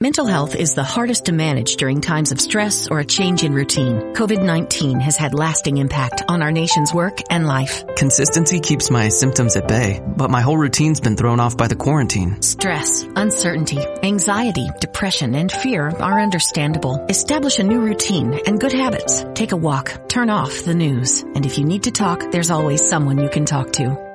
Mental 0.00 0.26
health 0.26 0.54
is 0.54 0.74
the 0.74 0.84
hardest 0.84 1.24
to 1.24 1.32
manage 1.32 1.74
during 1.74 2.00
times 2.00 2.30
of 2.30 2.40
stress 2.40 2.86
or 2.86 3.00
a 3.00 3.04
change 3.04 3.42
in 3.42 3.52
routine. 3.52 4.14
COVID-19 4.14 5.00
has 5.00 5.16
had 5.16 5.34
lasting 5.34 5.78
impact 5.78 6.22
on 6.28 6.40
our 6.40 6.52
nation's 6.52 6.94
work 6.94 7.18
and 7.30 7.48
life. 7.48 7.84
Consistency 7.96 8.60
keeps 8.60 8.92
my 8.92 9.08
symptoms 9.08 9.56
at 9.56 9.66
bay, 9.66 10.00
but 10.16 10.30
my 10.30 10.40
whole 10.40 10.56
routine's 10.56 11.00
been 11.00 11.16
thrown 11.16 11.40
off 11.40 11.56
by 11.56 11.66
the 11.66 11.74
quarantine. 11.74 12.40
Stress, 12.42 13.02
uncertainty, 13.16 13.84
anxiety, 14.04 14.68
depression, 14.80 15.34
and 15.34 15.50
fear 15.50 15.88
are 15.88 16.20
understandable. 16.20 17.04
Establish 17.08 17.58
a 17.58 17.64
new 17.64 17.80
routine 17.80 18.40
and 18.46 18.60
good 18.60 18.72
habits. 18.72 19.24
Take 19.34 19.50
a 19.50 19.56
walk. 19.56 20.08
Turn 20.08 20.30
off 20.30 20.62
the 20.62 20.76
news. 20.76 21.22
And 21.22 21.44
if 21.44 21.58
you 21.58 21.64
need 21.64 21.82
to 21.82 21.90
talk, 21.90 22.30
there's 22.30 22.52
always 22.52 22.88
someone 22.88 23.18
you 23.18 23.28
can 23.28 23.46
talk 23.46 23.72
to. 23.72 24.07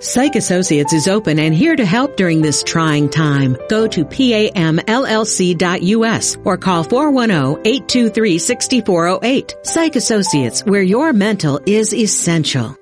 Psych 0.00 0.34
Associates 0.34 0.94
is 0.94 1.08
open 1.08 1.38
and 1.38 1.54
here 1.54 1.76
to 1.76 1.84
help 1.84 2.16
during 2.16 2.40
this 2.40 2.62
trying 2.62 3.10
time. 3.10 3.58
Go 3.68 3.86
to 3.86 4.06
PAMLLC.us 4.06 4.56
or 6.42 6.56
call 6.56 6.84
410-823-6408. 6.84 9.66
Psych 9.66 9.96
Associates, 9.96 10.64
where 10.64 10.82
your 10.82 11.12
mental 11.12 11.60
is 11.66 11.92
essential. 11.92 12.79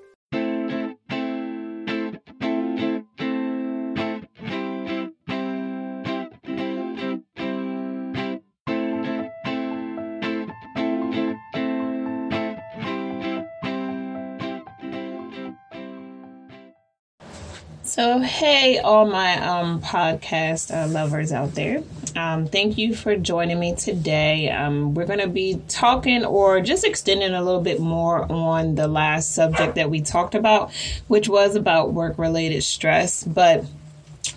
Hey, 18.39 18.79
all 18.79 19.05
my 19.05 19.35
um, 19.45 19.81
podcast 19.81 20.73
uh, 20.73 20.87
lovers 20.87 21.33
out 21.33 21.57
there. 21.57 21.83
Um, 22.15 22.47
thank 22.47 22.79
you 22.79 22.95
for 22.95 23.17
joining 23.17 23.59
me 23.59 23.75
today. 23.75 24.49
Um, 24.49 24.95
we're 24.95 25.07
going 25.07 25.19
to 25.19 25.27
be 25.27 25.61
talking 25.67 26.25
or 26.25 26.61
just 26.61 26.85
extending 26.85 27.33
a 27.35 27.43
little 27.43 27.61
bit 27.61 27.81
more 27.81 28.31
on 28.31 28.77
the 28.77 28.87
last 28.87 29.35
subject 29.35 29.75
that 29.75 29.91
we 29.91 30.03
talked 30.03 30.37
about, 30.37 30.73
which 31.09 31.29
was 31.29 31.57
about 31.57 31.93
work 31.93 32.17
related 32.17 32.63
stress. 32.63 33.25
But 33.25 33.65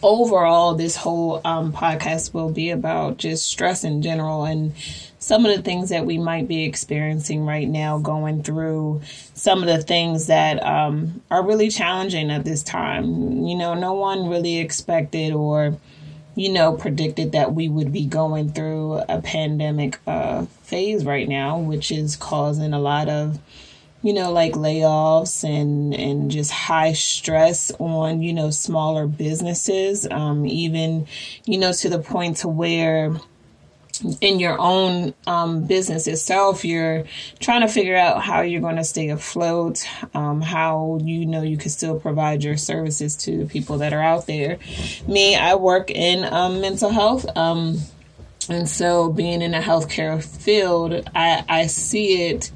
overall, 0.03 0.75
this 0.75 0.95
whole 0.95 1.41
um, 1.45 1.71
podcast 1.73 2.33
will 2.33 2.51
be 2.51 2.69
about 2.69 3.17
just 3.17 3.45
stress 3.45 3.83
in 3.83 4.01
general 4.01 4.43
and 4.43 4.73
some 5.19 5.45
of 5.45 5.55
the 5.55 5.61
things 5.61 5.89
that 5.89 6.05
we 6.05 6.17
might 6.17 6.47
be 6.47 6.65
experiencing 6.65 7.45
right 7.45 7.67
now, 7.67 7.99
going 7.99 8.41
through 8.41 9.01
some 9.35 9.61
of 9.61 9.67
the 9.67 9.81
things 9.81 10.27
that 10.27 10.63
um, 10.65 11.21
are 11.29 11.45
really 11.45 11.69
challenging 11.69 12.31
at 12.31 12.43
this 12.43 12.63
time. 12.63 13.43
You 13.43 13.55
know, 13.55 13.75
no 13.75 13.93
one 13.93 14.29
really 14.29 14.57
expected 14.57 15.33
or, 15.33 15.77
you 16.35 16.51
know, 16.51 16.73
predicted 16.73 17.33
that 17.33 17.53
we 17.53 17.69
would 17.69 17.93
be 17.93 18.07
going 18.07 18.51
through 18.51 19.03
a 19.07 19.21
pandemic 19.21 19.99
uh, 20.07 20.45
phase 20.63 21.05
right 21.05 21.29
now, 21.29 21.59
which 21.59 21.91
is 21.91 22.15
causing 22.15 22.73
a 22.73 22.79
lot 22.79 23.07
of 23.07 23.37
you 24.01 24.13
know 24.13 24.31
like 24.31 24.53
layoffs 24.53 25.43
and 25.43 25.93
and 25.93 26.31
just 26.31 26.51
high 26.51 26.93
stress 26.93 27.71
on 27.79 28.21
you 28.21 28.33
know 28.33 28.49
smaller 28.49 29.07
businesses 29.07 30.07
um 30.11 30.45
even 30.45 31.07
you 31.45 31.57
know 31.57 31.71
to 31.71 31.89
the 31.89 31.99
point 31.99 32.37
to 32.37 32.47
where 32.47 33.15
in 34.19 34.39
your 34.39 34.57
own 34.59 35.13
um, 35.27 35.65
business 35.65 36.07
itself, 36.07 36.65
you're 36.65 37.05
trying 37.39 37.61
to 37.61 37.67
figure 37.67 37.95
out 37.95 38.21
how 38.21 38.41
you're 38.41 38.61
going 38.61 38.77
to 38.77 38.83
stay 38.83 39.09
afloat, 39.09 39.85
um, 40.13 40.41
how 40.41 40.99
you 41.03 41.25
know 41.25 41.41
you 41.41 41.57
can 41.57 41.69
still 41.69 41.99
provide 41.99 42.43
your 42.43 42.57
services 42.57 43.15
to 43.15 43.37
the 43.37 43.45
people 43.45 43.77
that 43.79 43.93
are 43.93 44.01
out 44.01 44.27
there. 44.27 44.57
Me, 45.07 45.35
I 45.35 45.55
work 45.55 45.91
in 45.91 46.23
um, 46.33 46.61
mental 46.61 46.89
health. 46.89 47.25
Um, 47.37 47.77
and 48.49 48.67
so, 48.67 49.11
being 49.11 49.41
in 49.41 49.53
a 49.53 49.61
healthcare 49.61 50.23
field, 50.23 51.07
I, 51.13 51.45
I 51.47 51.67
see 51.67 52.29
it 52.29 52.51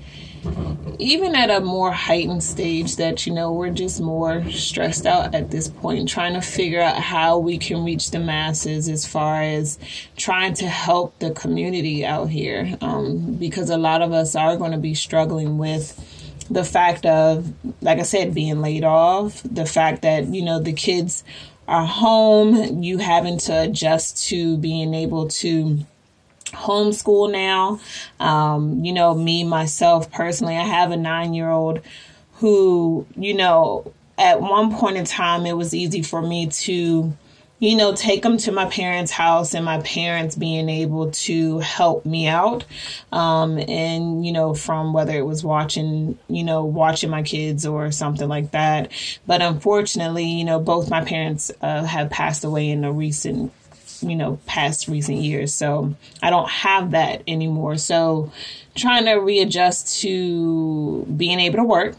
even 0.99 1.35
at 1.35 1.49
a 1.49 1.59
more 1.59 1.91
heightened 1.91 2.43
stage 2.43 2.95
that 2.95 3.25
you 3.25 3.33
know 3.33 3.51
we're 3.51 3.69
just 3.69 4.00
more 4.00 4.50
stressed 4.51 5.06
out 5.06 5.35
at 5.35 5.51
this 5.51 5.67
point 5.67 6.07
trying 6.07 6.33
to 6.33 6.41
figure 6.41 6.81
out 6.81 6.97
how 6.97 7.38
we 7.38 7.57
can 7.57 7.83
reach 7.83 8.11
the 8.11 8.19
masses 8.19 8.88
as 8.88 9.06
far 9.06 9.41
as 9.41 9.78
trying 10.17 10.53
to 10.53 10.67
help 10.67 11.17
the 11.19 11.31
community 11.31 12.06
out 12.06 12.29
here. 12.29 12.78
Um, 12.81 13.33
because 13.35 13.69
a 13.69 13.78
lot 13.78 14.01
of 14.01 14.11
us 14.11 14.35
are 14.35 14.57
going 14.57 14.72
to 14.72 14.78
be 14.78 14.94
struggling 14.94 15.57
with 15.57 16.00
the 16.50 16.63
fact 16.63 17.07
of 17.07 17.51
like 17.81 17.97
i 17.97 18.03
said 18.03 18.33
being 18.33 18.62
laid 18.62 18.83
off 18.83 19.41
the 19.44 19.66
fact 19.66 20.03
that 20.03 20.27
you 20.27 20.44
know 20.44 20.59
the 20.59 20.73
kids 20.73 21.23
are 21.67 21.85
home 21.85 22.83
you 22.83 23.00
having 23.00 23.39
to 23.39 23.62
adjust 23.63 24.27
to 24.27 24.56
being 24.57 24.94
able 24.94 25.27
to 25.27 25.79
homeschool 26.55 27.31
now. 27.31 27.79
Um, 28.19 28.83
you 28.83 28.93
know, 28.93 29.13
me, 29.13 29.43
myself 29.43 30.11
personally, 30.11 30.55
I 30.57 30.63
have 30.63 30.91
a 30.91 30.97
nine 30.97 31.33
year 31.33 31.49
old 31.49 31.81
who, 32.35 33.05
you 33.16 33.33
know, 33.33 33.91
at 34.17 34.41
one 34.41 34.73
point 34.73 34.97
in 34.97 35.05
time, 35.05 35.45
it 35.45 35.57
was 35.57 35.73
easy 35.73 36.01
for 36.01 36.21
me 36.21 36.47
to, 36.47 37.13
you 37.59 37.75
know, 37.75 37.94
take 37.94 38.21
them 38.23 38.38
to 38.38 38.51
my 38.51 38.65
parents' 38.65 39.11
house 39.11 39.53
and 39.53 39.65
my 39.65 39.79
parents 39.81 40.35
being 40.35 40.69
able 40.69 41.11
to 41.11 41.59
help 41.59 42.05
me 42.05 42.27
out. 42.27 42.65
Um, 43.11 43.57
and, 43.57 44.25
you 44.25 44.31
know, 44.31 44.53
from 44.53 44.94
whether 44.94 45.13
it 45.17 45.25
was 45.25 45.44
watching, 45.44 46.17
you 46.27 46.44
know, 46.44 46.63
watching 46.63 47.09
my 47.09 47.23
kids 47.23 47.65
or 47.65 47.91
something 47.91 48.27
like 48.27 48.51
that. 48.51 48.91
But 49.25 49.41
unfortunately, 49.41 50.25
you 50.25 50.44
know, 50.44 50.59
both 50.59 50.89
my 50.89 51.03
parents 51.03 51.51
uh, 51.61 51.83
have 51.83 52.09
passed 52.09 52.44
away 52.44 52.69
in 52.69 52.81
the 52.81 52.91
recent 52.91 53.51
you 54.09 54.16
know, 54.16 54.39
past 54.45 54.88
recent 54.88 55.19
years. 55.19 55.53
So 55.53 55.95
I 56.21 56.29
don't 56.29 56.49
have 56.49 56.91
that 56.91 57.23
anymore. 57.27 57.77
So 57.77 58.31
trying 58.75 59.05
to 59.05 59.16
readjust 59.16 60.01
to 60.01 61.03
being 61.16 61.39
able 61.39 61.57
to 61.57 61.63
work, 61.63 61.95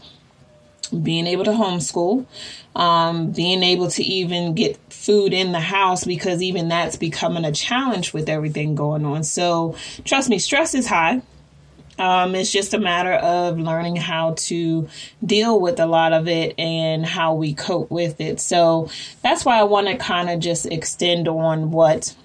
being 1.03 1.27
able 1.27 1.43
to 1.45 1.51
homeschool, 1.51 2.25
um, 2.75 3.31
being 3.31 3.63
able 3.63 3.89
to 3.89 4.03
even 4.03 4.53
get 4.53 4.77
food 4.91 5.33
in 5.33 5.51
the 5.51 5.59
house 5.59 6.03
because 6.03 6.41
even 6.41 6.69
that's 6.69 6.95
becoming 6.95 7.45
a 7.45 7.51
challenge 7.51 8.13
with 8.13 8.29
everything 8.29 8.75
going 8.75 9.05
on. 9.05 9.23
So 9.23 9.75
trust 10.05 10.29
me, 10.29 10.39
stress 10.39 10.75
is 10.75 10.87
high. 10.87 11.21
Um, 11.99 12.35
it's 12.35 12.51
just 12.51 12.73
a 12.73 12.79
matter 12.79 13.13
of 13.13 13.59
learning 13.59 13.95
how 13.95 14.33
to 14.37 14.87
deal 15.25 15.59
with 15.59 15.79
a 15.79 15.85
lot 15.85 16.13
of 16.13 16.27
it 16.27 16.57
and 16.59 17.05
how 17.05 17.33
we 17.33 17.53
cope 17.53 17.89
with 17.89 18.21
it. 18.21 18.39
So 18.39 18.89
that's 19.23 19.45
why 19.45 19.59
I 19.59 19.63
want 19.63 19.87
to 19.87 19.97
kind 19.97 20.29
of 20.29 20.39
just 20.39 20.65
extend 20.67 21.27
on 21.27 21.71
what 21.71 22.15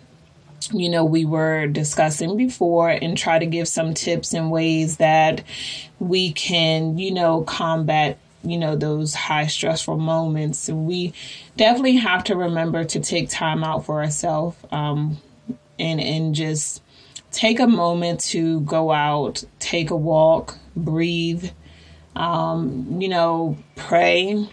you 0.70 0.88
know 0.88 1.04
we 1.04 1.24
were 1.24 1.66
discussing 1.66 2.36
before 2.36 2.88
and 2.88 3.18
try 3.18 3.38
to 3.38 3.46
give 3.46 3.66
some 3.66 3.94
tips 3.94 4.32
and 4.32 4.50
ways 4.50 4.98
that 4.98 5.42
we 5.98 6.32
can 6.32 6.98
you 6.98 7.12
know 7.12 7.42
combat 7.42 8.16
you 8.44 8.56
know 8.56 8.76
those 8.76 9.14
high 9.14 9.46
stressful 9.46 9.96
moments 9.96 10.68
we 10.68 11.12
definitely 11.56 11.96
have 11.96 12.22
to 12.22 12.36
remember 12.36 12.84
to 12.84 13.00
take 13.00 13.28
time 13.28 13.64
out 13.64 13.84
for 13.84 14.02
ourselves 14.02 14.56
um, 14.70 15.16
and 15.78 16.00
and 16.00 16.34
just 16.34 16.82
take 17.32 17.58
a 17.58 17.66
moment 17.66 18.20
to 18.20 18.60
go 18.60 18.92
out, 18.92 19.42
take 19.58 19.90
a 19.90 19.96
walk, 19.96 20.58
breathe, 20.76 21.50
um, 22.14 23.00
you 23.00 23.08
know, 23.08 23.56
pray, 23.74 24.48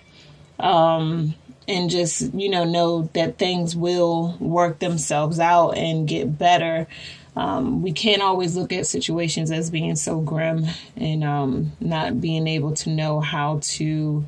um, 0.59 1.35
and 1.67 1.89
just, 1.89 2.33
you 2.33 2.49
know, 2.49 2.63
know 2.63 3.09
that 3.13 3.37
things 3.37 3.75
will 3.75 4.35
work 4.39 4.79
themselves 4.79 5.39
out 5.39 5.71
and 5.77 6.07
get 6.07 6.37
better. 6.37 6.87
Um, 7.35 7.83
we 7.83 7.91
can't 7.91 8.21
always 8.21 8.55
look 8.55 8.73
at 8.73 8.87
situations 8.87 9.51
as 9.51 9.69
being 9.69 9.95
so 9.95 10.19
grim 10.19 10.65
and 10.95 11.23
um, 11.23 11.73
not 11.79 12.19
being 12.19 12.47
able 12.47 12.73
to 12.75 12.89
know 12.89 13.19
how 13.19 13.59
to, 13.61 14.25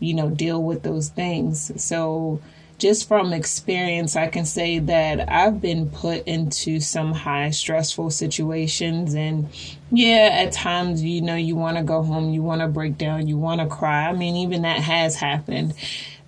you 0.00 0.14
know, 0.14 0.28
deal 0.28 0.62
with 0.62 0.82
those 0.82 1.08
things. 1.08 1.72
So, 1.82 2.40
just 2.78 3.08
from 3.08 3.32
experience, 3.32 4.16
I 4.16 4.26
can 4.26 4.44
say 4.44 4.78
that 4.80 5.30
I've 5.30 5.60
been 5.60 5.88
put 5.88 6.26
into 6.26 6.80
some 6.80 7.12
high 7.12 7.50
stressful 7.50 8.10
situations. 8.10 9.14
And 9.14 9.48
yeah, 9.90 10.30
at 10.32 10.52
times, 10.52 11.02
you 11.02 11.22
know, 11.22 11.36
you 11.36 11.56
want 11.56 11.76
to 11.76 11.82
go 11.82 12.02
home, 12.02 12.30
you 12.30 12.42
want 12.42 12.60
to 12.60 12.68
break 12.68 12.98
down, 12.98 13.28
you 13.28 13.38
want 13.38 13.60
to 13.60 13.66
cry. 13.66 14.08
I 14.08 14.12
mean, 14.12 14.36
even 14.36 14.62
that 14.62 14.80
has 14.80 15.14
happened. 15.14 15.74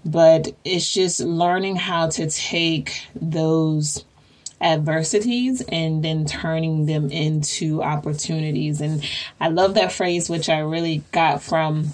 But 0.05 0.55
it's 0.65 0.93
just 0.93 1.21
learning 1.21 1.77
how 1.77 2.09
to 2.11 2.29
take 2.29 3.03
those 3.15 4.05
adversities 4.61 5.63
and 5.69 6.05
then 6.05 6.25
turning 6.25 6.87
them 6.87 7.11
into 7.11 7.83
opportunities. 7.83 8.81
And 8.81 9.03
I 9.41 9.49
love 9.49 9.75
that 9.75 9.93
phrase, 9.93 10.31
which 10.31 10.49
I 10.49 10.59
really 10.61 11.03
got 11.13 11.43
from 11.43 11.93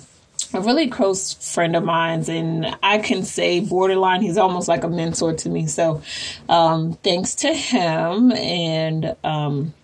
a 0.52 0.60
really 0.60 0.88
close 0.88 1.34
friend 1.34 1.76
of 1.76 1.84
mine's, 1.84 2.28
and 2.28 2.76
I 2.82 2.98
can 2.98 3.22
say 3.22 3.60
borderline. 3.60 4.22
He's 4.22 4.38
almost 4.38 4.68
like 4.68 4.84
a 4.84 4.88
mentor 4.88 5.34
to 5.34 5.48
me. 5.48 5.66
So, 5.66 6.02
um, 6.48 6.94
thanks 7.02 7.34
to 7.36 7.52
him, 7.52 8.32
and 8.32 9.16
um, 9.24 9.74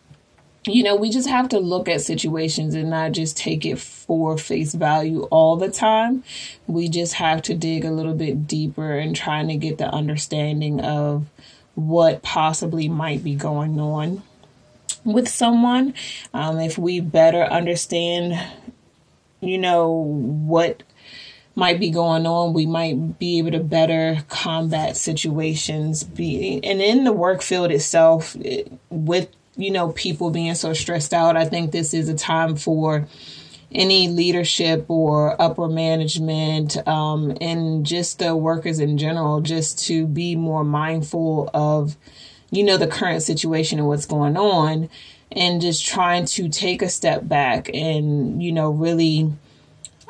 you 0.67 0.83
know, 0.83 0.97
we 0.97 1.11
just 1.11 1.29
have 1.29 1.49
to 1.51 1.59
look 1.59 1.89
at 1.89 2.01
situations 2.01 2.75
and 2.75 2.91
not 2.91 3.13
just 3.13 3.37
take 3.37 3.65
it 3.65 3.79
for 3.79 4.37
face 4.37 4.75
value 4.75 5.23
all 5.25 5.57
the 5.57 5.71
time. 5.71 6.25
We 6.67 6.89
just 6.89 7.15
have 7.15 7.43
to 7.43 7.55
dig 7.55 7.85
a 7.85 7.91
little 7.91 8.15
bit 8.15 8.47
deeper 8.47 8.99
and 8.99 9.15
trying 9.15 9.49
to 9.49 9.57
get 9.57 9.79
the 9.79 9.89
understanding 9.89 10.81
of 10.81 11.27
what 11.75 12.23
possibly 12.23 12.89
might 12.89 13.23
be 13.23 13.35
going 13.35 13.79
on 13.79 14.23
with 15.05 15.29
someone. 15.29 15.95
Um, 16.35 16.59
if 16.59 16.77
we 16.77 17.01
better 17.01 17.43
understand, 17.45 18.35
you 19.41 19.59
know, 19.59 19.91
what 19.91 20.83
might 21.55 21.81
be 21.81 21.91
going 21.91 22.27
on, 22.27 22.53
we 22.53 22.67
might 22.67 23.19
be 23.19 23.39
able 23.39 23.53
to 23.53 23.61
better 23.61 24.19
combat 24.29 24.97
situations. 24.97 26.05
Be 26.05 26.61
and 26.63 26.81
in 26.81 27.05
the 27.05 27.13
work 27.13 27.43
field 27.43 27.71
itself, 27.71 28.37
it, 28.37 28.71
with 28.91 29.29
you 29.57 29.71
know 29.71 29.93
people 29.93 30.31
being 30.31 30.55
so 30.55 30.75
stressed 30.75 31.15
out, 31.15 31.37
I 31.37 31.47
think 31.47 31.73
this 31.73 31.95
is 31.95 32.09
a 32.09 32.15
time 32.15 32.57
for 32.57 33.09
any 33.73 34.09
leadership 34.09 34.87
or 34.89 35.41
upper 35.41 35.69
management 35.69 36.77
um, 36.87 37.37
and 37.41 37.85
just 37.85 38.19
the 38.21 38.37
workers 38.37 38.79
in 38.79 38.97
general 38.97 39.41
just 39.41 39.87
to 39.87 40.07
be 40.07 40.37
more 40.37 40.65
mindful 40.65 41.51
of 41.53 41.97
you 42.51 42.63
know 42.63 42.77
the 42.77 42.87
current 42.87 43.23
situation 43.23 43.79
and 43.79 43.89
what's 43.89 44.07
going 44.07 44.37
on 44.37 44.89
and 45.33 45.61
just 45.61 45.87
trying 45.87 46.25
to 46.25 46.49
take 46.49 46.83
a 46.83 46.89
step 46.89 47.27
back 47.29 47.69
and 47.75 48.43
you 48.43 48.53
know 48.53 48.71
really 48.71 49.33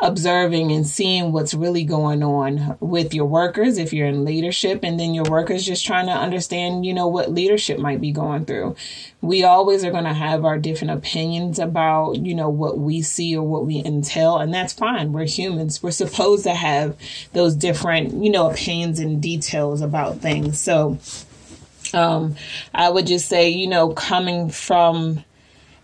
observing 0.03 0.71
and 0.73 0.87
seeing 0.87 1.33
what's 1.33 1.55
really 1.55 1.83
going 1.83 2.23
on 2.23 2.77
with 2.81 3.15
your 3.15 3.25
workers 3.25 3.79
if 3.79 3.95
you're 3.95 4.07
in 4.07 4.27
leadership 4.27 4.81
and 4.83 5.01
then 5.01 5.15
your 5.15 5.25
workers 5.25 5.65
just 5.65 5.87
trying 5.87 6.05
to 6.05 6.13
understand 6.13 6.85
you 6.85 6.93
know 6.93 7.09
what 7.09 7.33
leadership 7.33 7.79
might 7.79 8.01
be 8.01 8.13
going 8.13 8.45
through. 8.45 8.77
We 9.23 9.43
always 9.43 9.85
are 9.85 9.91
going 9.91 10.05
to 10.05 10.13
have 10.13 10.45
our 10.45 10.59
different 10.59 10.93
opinions 10.93 11.59
about 11.59 12.17
you 12.27 12.35
know 12.35 12.51
what 12.51 12.79
we 12.79 13.01
see 13.01 13.35
or 13.35 13.43
what 13.43 13.65
we 13.65 13.83
entail 13.85 14.37
and 14.37 14.53
that's 14.53 14.75
fine. 14.75 15.13
We're 15.13 15.25
humans. 15.25 15.83
We're 15.83 15.93
supposed 15.93 16.45
to 16.45 16.55
have 16.55 16.95
those 17.33 17.55
different 17.55 18.23
you 18.23 18.31
know 18.31 18.51
opinions 18.51 18.99
and 18.99 19.23
details 19.23 19.81
about 19.81 20.19
things. 20.19 20.61
So 20.61 20.99
um 21.95 22.35
i 22.75 22.89
would 22.89 23.07
just 23.07 23.29
say 23.29 23.49
you 23.49 23.67
know 23.67 23.91
coming 23.91 24.49
from 24.49 25.23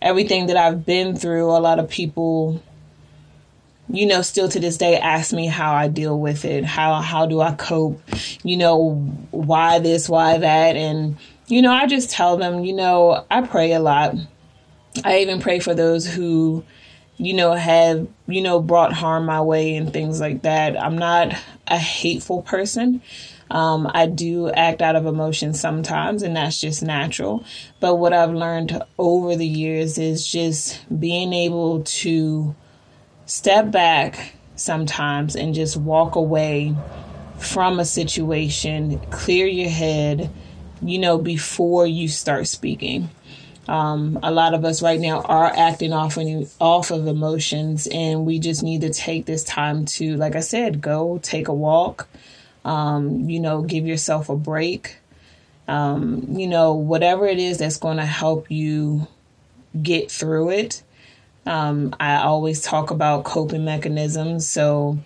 everything 0.01 0.47
that 0.47 0.57
i've 0.57 0.85
been 0.85 1.15
through 1.15 1.49
a 1.49 1.59
lot 1.59 1.79
of 1.79 1.89
people 1.89 2.61
you 3.89 4.07
know, 4.07 4.21
still 4.21 4.49
to 4.49 4.59
this 4.59 4.77
day 4.77 4.97
ask 4.97 5.33
me 5.33 5.45
how 5.45 5.73
I 5.73 5.87
deal 5.87 6.19
with 6.19 6.45
it. 6.45 6.63
How 6.63 7.01
how 7.01 7.25
do 7.25 7.41
I 7.41 7.53
cope? 7.53 8.01
You 8.43 8.57
know, 8.57 8.95
why 9.31 9.79
this, 9.79 10.09
why 10.09 10.37
that, 10.37 10.75
and 10.75 11.17
you 11.47 11.61
know, 11.61 11.71
I 11.71 11.85
just 11.85 12.09
tell 12.09 12.37
them, 12.37 12.63
you 12.63 12.73
know, 12.73 13.25
I 13.29 13.41
pray 13.41 13.73
a 13.73 13.79
lot. 13.79 14.15
I 15.03 15.19
even 15.19 15.39
pray 15.39 15.59
for 15.59 15.73
those 15.73 16.07
who, 16.07 16.63
you 17.17 17.33
know, 17.33 17.53
have 17.53 18.07
you 18.27 18.41
know 18.41 18.59
brought 18.59 18.93
harm 18.93 19.25
my 19.25 19.41
way 19.41 19.75
and 19.75 19.91
things 19.91 20.19
like 20.19 20.41
that. 20.43 20.79
I'm 20.81 20.97
not 20.97 21.33
a 21.67 21.77
hateful 21.77 22.41
person. 22.41 23.01
Um, 23.51 23.89
I 23.93 24.07
do 24.07 24.49
act 24.49 24.81
out 24.81 24.95
of 24.95 25.05
emotion 25.05 25.53
sometimes, 25.53 26.23
and 26.23 26.35
that's 26.35 26.59
just 26.59 26.81
natural. 26.81 27.43
But 27.79 27.95
what 27.95 28.13
I've 28.13 28.33
learned 28.33 28.81
over 28.97 29.35
the 29.35 29.47
years 29.47 29.97
is 29.97 30.25
just 30.25 30.83
being 30.99 31.33
able 31.33 31.83
to 31.83 32.55
step 33.25 33.69
back 33.69 34.33
sometimes 34.55 35.35
and 35.35 35.53
just 35.53 35.77
walk 35.77 36.15
away 36.15 36.75
from 37.37 37.79
a 37.79 37.85
situation, 37.85 38.99
clear 39.11 39.45
your 39.45 39.69
head, 39.69 40.29
you 40.81 40.97
know, 40.97 41.17
before 41.17 41.85
you 41.85 42.07
start 42.07 42.47
speaking. 42.47 43.09
Um, 43.67 44.19
a 44.21 44.31
lot 44.31 44.53
of 44.53 44.65
us 44.65 44.81
right 44.81 44.99
now 44.99 45.21
are 45.21 45.45
acting 45.45 45.93
off 45.93 46.17
of, 46.17 46.53
off 46.59 46.91
of 46.91 47.07
emotions, 47.07 47.87
and 47.87 48.25
we 48.25 48.39
just 48.39 48.61
need 48.61 48.81
to 48.81 48.91
take 48.91 49.25
this 49.25 49.43
time 49.43 49.85
to, 49.85 50.17
like 50.17 50.35
I 50.35 50.41
said, 50.41 50.81
go 50.81 51.19
take 51.21 51.47
a 51.47 51.53
walk. 51.53 52.07
Um, 52.65 53.29
you 53.29 53.39
know, 53.39 53.61
give 53.61 53.85
yourself 53.85 54.29
a 54.29 54.35
break. 54.35 54.97
Um, 55.67 56.25
you 56.29 56.47
know, 56.47 56.73
whatever 56.73 57.25
it 57.25 57.39
is 57.39 57.57
that's 57.57 57.77
going 57.77 57.97
to 57.97 58.05
help 58.05 58.51
you 58.51 59.07
get 59.81 60.11
through 60.11 60.51
it. 60.51 60.83
Um, 61.45 61.95
I 61.99 62.17
always 62.17 62.61
talk 62.61 62.91
about 62.91 63.25
coping 63.25 63.65
mechanisms. 63.65 64.47
So, 64.47 64.99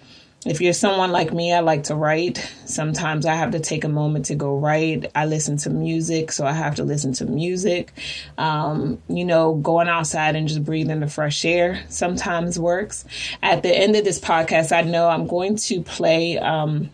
if 0.49 0.61
you're 0.61 0.73
someone 0.73 1.11
like 1.11 1.33
me, 1.33 1.53
I 1.53 1.59
like 1.59 1.83
to 1.83 1.95
write. 1.95 2.37
Sometimes 2.65 3.25
I 3.25 3.35
have 3.35 3.51
to 3.51 3.59
take 3.59 3.83
a 3.83 3.89
moment 3.89 4.25
to 4.25 4.35
go 4.35 4.57
write. 4.57 5.11
I 5.15 5.25
listen 5.25 5.57
to 5.57 5.69
music, 5.69 6.31
so 6.31 6.45
I 6.45 6.53
have 6.53 6.75
to 6.75 6.83
listen 6.83 7.13
to 7.13 7.25
music. 7.25 7.93
Um, 8.37 9.01
you 9.07 9.25
know, 9.25 9.55
going 9.55 9.87
outside 9.87 10.35
and 10.35 10.47
just 10.47 10.63
breathing 10.63 10.99
the 10.99 11.07
fresh 11.07 11.43
air 11.45 11.83
sometimes 11.89 12.59
works. 12.59 13.05
At 13.41 13.63
the 13.63 13.75
end 13.75 13.95
of 13.95 14.03
this 14.03 14.19
podcast, 14.19 14.75
I 14.75 14.81
know 14.81 15.09
I'm 15.09 15.27
going 15.27 15.55
to 15.57 15.81
play 15.81 16.37
um, 16.37 16.89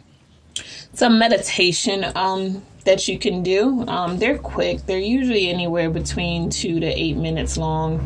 some 0.94 1.20
meditation 1.20 2.06
um, 2.16 2.62
that 2.86 3.08
you 3.08 3.18
can 3.18 3.44
do. 3.44 3.86
Um, 3.88 4.18
they're 4.18 4.38
quick. 4.38 4.86
They're 4.86 5.00
usually 5.00 5.50
anywhere 5.50 5.90
between 5.90 6.50
two 6.50 6.80
to 6.80 6.86
eight 6.86 7.18
minutes 7.18 7.58
long. 7.58 8.00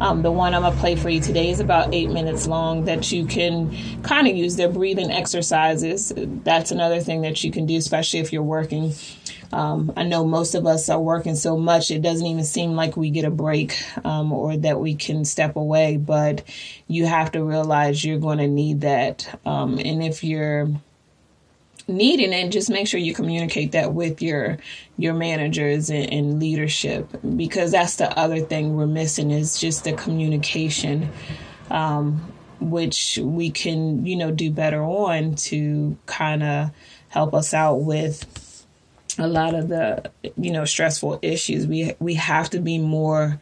Um, 0.00 0.22
the 0.22 0.30
one 0.32 0.54
I'm 0.54 0.62
gonna 0.62 0.76
play 0.76 0.96
for 0.96 1.08
you 1.08 1.20
today 1.20 1.50
is 1.50 1.60
about 1.60 1.92
eight 1.94 2.10
minutes 2.10 2.46
long. 2.46 2.84
That 2.84 3.12
you 3.12 3.26
can 3.26 3.76
kind 4.02 4.26
of 4.26 4.36
use. 4.36 4.56
Their 4.56 4.68
breathing 4.68 5.10
exercises. 5.10 6.12
That's 6.16 6.70
another 6.70 7.00
thing 7.00 7.22
that 7.22 7.42
you 7.44 7.50
can 7.50 7.66
do, 7.66 7.76
especially 7.76 8.20
if 8.20 8.32
you're 8.32 8.42
working. 8.42 8.92
Um, 9.52 9.92
I 9.96 10.04
know 10.04 10.24
most 10.24 10.54
of 10.54 10.66
us 10.66 10.88
are 10.88 11.00
working 11.00 11.34
so 11.34 11.58
much 11.58 11.90
it 11.90 12.00
doesn't 12.00 12.26
even 12.26 12.44
seem 12.44 12.72
like 12.72 12.96
we 12.96 13.10
get 13.10 13.26
a 13.26 13.30
break 13.30 13.76
um, 14.04 14.32
or 14.32 14.56
that 14.56 14.80
we 14.80 14.94
can 14.94 15.24
step 15.24 15.56
away. 15.56 15.98
But 15.98 16.42
you 16.86 17.06
have 17.06 17.32
to 17.32 17.44
realize 17.44 18.04
you're 18.04 18.18
going 18.18 18.38
to 18.38 18.48
need 18.48 18.80
that. 18.80 19.40
Um, 19.44 19.78
and 19.78 20.02
if 20.02 20.24
you're 20.24 20.70
needing 21.88 22.32
it 22.32 22.50
just 22.50 22.70
make 22.70 22.86
sure 22.86 23.00
you 23.00 23.14
communicate 23.14 23.72
that 23.72 23.92
with 23.92 24.22
your 24.22 24.58
your 24.98 25.14
managers 25.14 25.90
and, 25.90 26.12
and, 26.12 26.40
leadership 26.40 27.08
because 27.36 27.72
that's 27.72 27.96
the 27.96 28.18
other 28.18 28.40
thing 28.40 28.76
we're 28.76 28.86
missing 28.86 29.30
is 29.30 29.58
just 29.58 29.84
the 29.84 29.92
communication 29.92 31.10
um, 31.70 32.32
which 32.60 33.18
we 33.22 33.50
can 33.50 34.06
you 34.06 34.16
know 34.16 34.30
do 34.30 34.50
better 34.50 34.82
on 34.82 35.34
to 35.34 35.96
kind 36.06 36.42
of 36.42 36.70
help 37.08 37.34
us 37.34 37.52
out 37.52 37.76
with 37.82 38.42
a 39.18 39.26
lot 39.26 39.54
of 39.54 39.68
the 39.68 40.10
you 40.36 40.52
know 40.52 40.64
stressful 40.64 41.18
issues. 41.22 41.66
We 41.66 41.94
we 41.98 42.14
have 42.14 42.50
to 42.50 42.60
be 42.60 42.78
more 42.78 43.40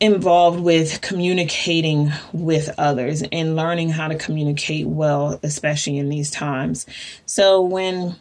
involved 0.00 0.60
with 0.60 1.02
communicating 1.02 2.10
with 2.32 2.70
others 2.78 3.22
and 3.30 3.54
learning 3.54 3.90
how 3.90 4.08
to 4.08 4.16
communicate 4.16 4.86
well, 4.86 5.38
especially 5.42 5.98
in 5.98 6.08
these 6.08 6.30
times. 6.30 6.86
So, 7.26 7.60
when 7.60 8.16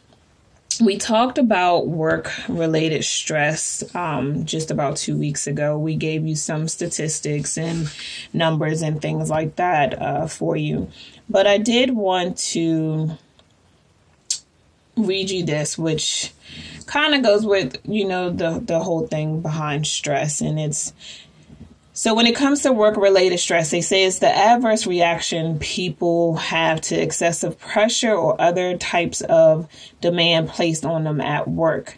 we 0.80 0.98
talked 0.98 1.38
about 1.38 1.88
work 1.88 2.32
related 2.48 3.04
stress 3.04 3.84
um, 3.96 4.46
just 4.46 4.72
about 4.72 4.96
two 4.96 5.18
weeks 5.18 5.46
ago. 5.46 5.78
We 5.78 5.96
gave 5.96 6.26
you 6.26 6.36
some 6.36 6.68
statistics 6.68 7.58
and 7.58 7.92
numbers 8.32 8.82
and 8.82 9.02
things 9.02 9.30
like 9.30 9.58
that 9.58 10.02
uh, 10.02 10.28
for 10.28 10.56
you. 10.56 10.90
But 11.30 11.48
I 11.48 11.58
did 11.58 11.92
want 11.92 12.38
to 12.38 13.18
read 14.96 15.30
you 15.30 15.44
this, 15.44 15.78
which 15.78 16.34
kind 16.86 17.14
of 17.14 17.24
goes 17.24 17.46
with 17.46 17.78
you 17.84 18.08
know 18.08 18.30
the 18.30 18.60
the 18.64 18.80
whole 18.80 19.06
thing 19.08 19.42
behind 19.42 19.86
stress 19.86 20.42
and 20.42 20.60
it's 20.60 20.92
so, 22.00 22.14
when 22.14 22.28
it 22.28 22.36
comes 22.38 22.62
to 22.62 22.72
work 22.72 22.96
related 22.96 23.40
stress, 23.40 23.72
they 23.72 23.82
say 23.82 24.06
it's 24.06 24.20
the 24.20 24.34
adverse 24.34 24.88
reaction 24.88 25.60
people 25.60 26.38
have 26.38 26.80
to 26.80 26.96
excessive 26.96 27.60
pressure 27.60 28.14
or 28.14 28.40
other 28.40 28.78
types 28.78 29.20
of 29.20 29.68
demand 30.00 30.48
placed 30.48 30.86
on 30.86 31.04
them 31.04 31.20
at 31.20 31.50
work. 31.50 31.98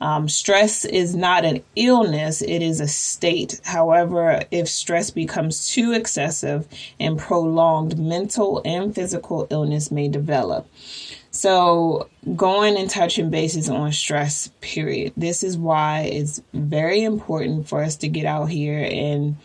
Um, 0.00 0.26
stress 0.30 0.86
is 0.86 1.14
not 1.14 1.44
an 1.44 1.62
illness, 1.76 2.40
it 2.40 2.62
is 2.62 2.80
a 2.80 2.88
state. 2.88 3.60
However, 3.62 4.42
if 4.50 4.68
stress 4.68 5.10
becomes 5.10 5.68
too 5.68 5.92
excessive 5.92 6.66
and 6.98 7.18
prolonged, 7.18 7.98
mental 7.98 8.62
and 8.64 8.94
physical 8.94 9.46
illness 9.50 9.90
may 9.90 10.08
develop. 10.08 10.66
So, 11.34 12.10
going 12.36 12.76
and 12.76 12.90
touching 12.90 13.30
bases 13.30 13.70
on 13.70 13.90
stress, 13.92 14.50
period. 14.60 15.14
This 15.16 15.42
is 15.42 15.56
why 15.56 16.00
it's 16.02 16.42
very 16.52 17.02
important 17.02 17.66
for 17.68 17.82
us 17.82 17.96
to 17.96 18.08
get 18.08 18.26
out 18.26 18.50
here 18.50 18.86
and 18.90 19.36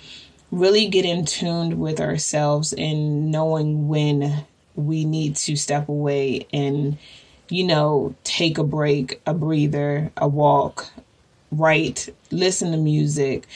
really 0.52 0.88
get 0.88 1.06
in 1.06 1.26
tune 1.26 1.80
with 1.80 2.02
ourselves 2.02 2.74
and 2.74 3.32
knowing 3.32 3.88
when 3.88 4.46
we 4.76 5.06
need 5.06 5.38
to 5.38 5.56
step 5.56 5.88
away 5.88 6.46
and, 6.52 6.98
you 7.48 7.64
know, 7.64 8.14
take 8.26 8.58
a 8.58 8.66
break, 8.66 9.22
a 9.26 9.34
breather, 9.34 10.12
a 10.18 10.28
walk, 10.28 10.88
write, 11.52 12.10
listen 12.32 12.72
to 12.72 12.78
music, 12.78 13.48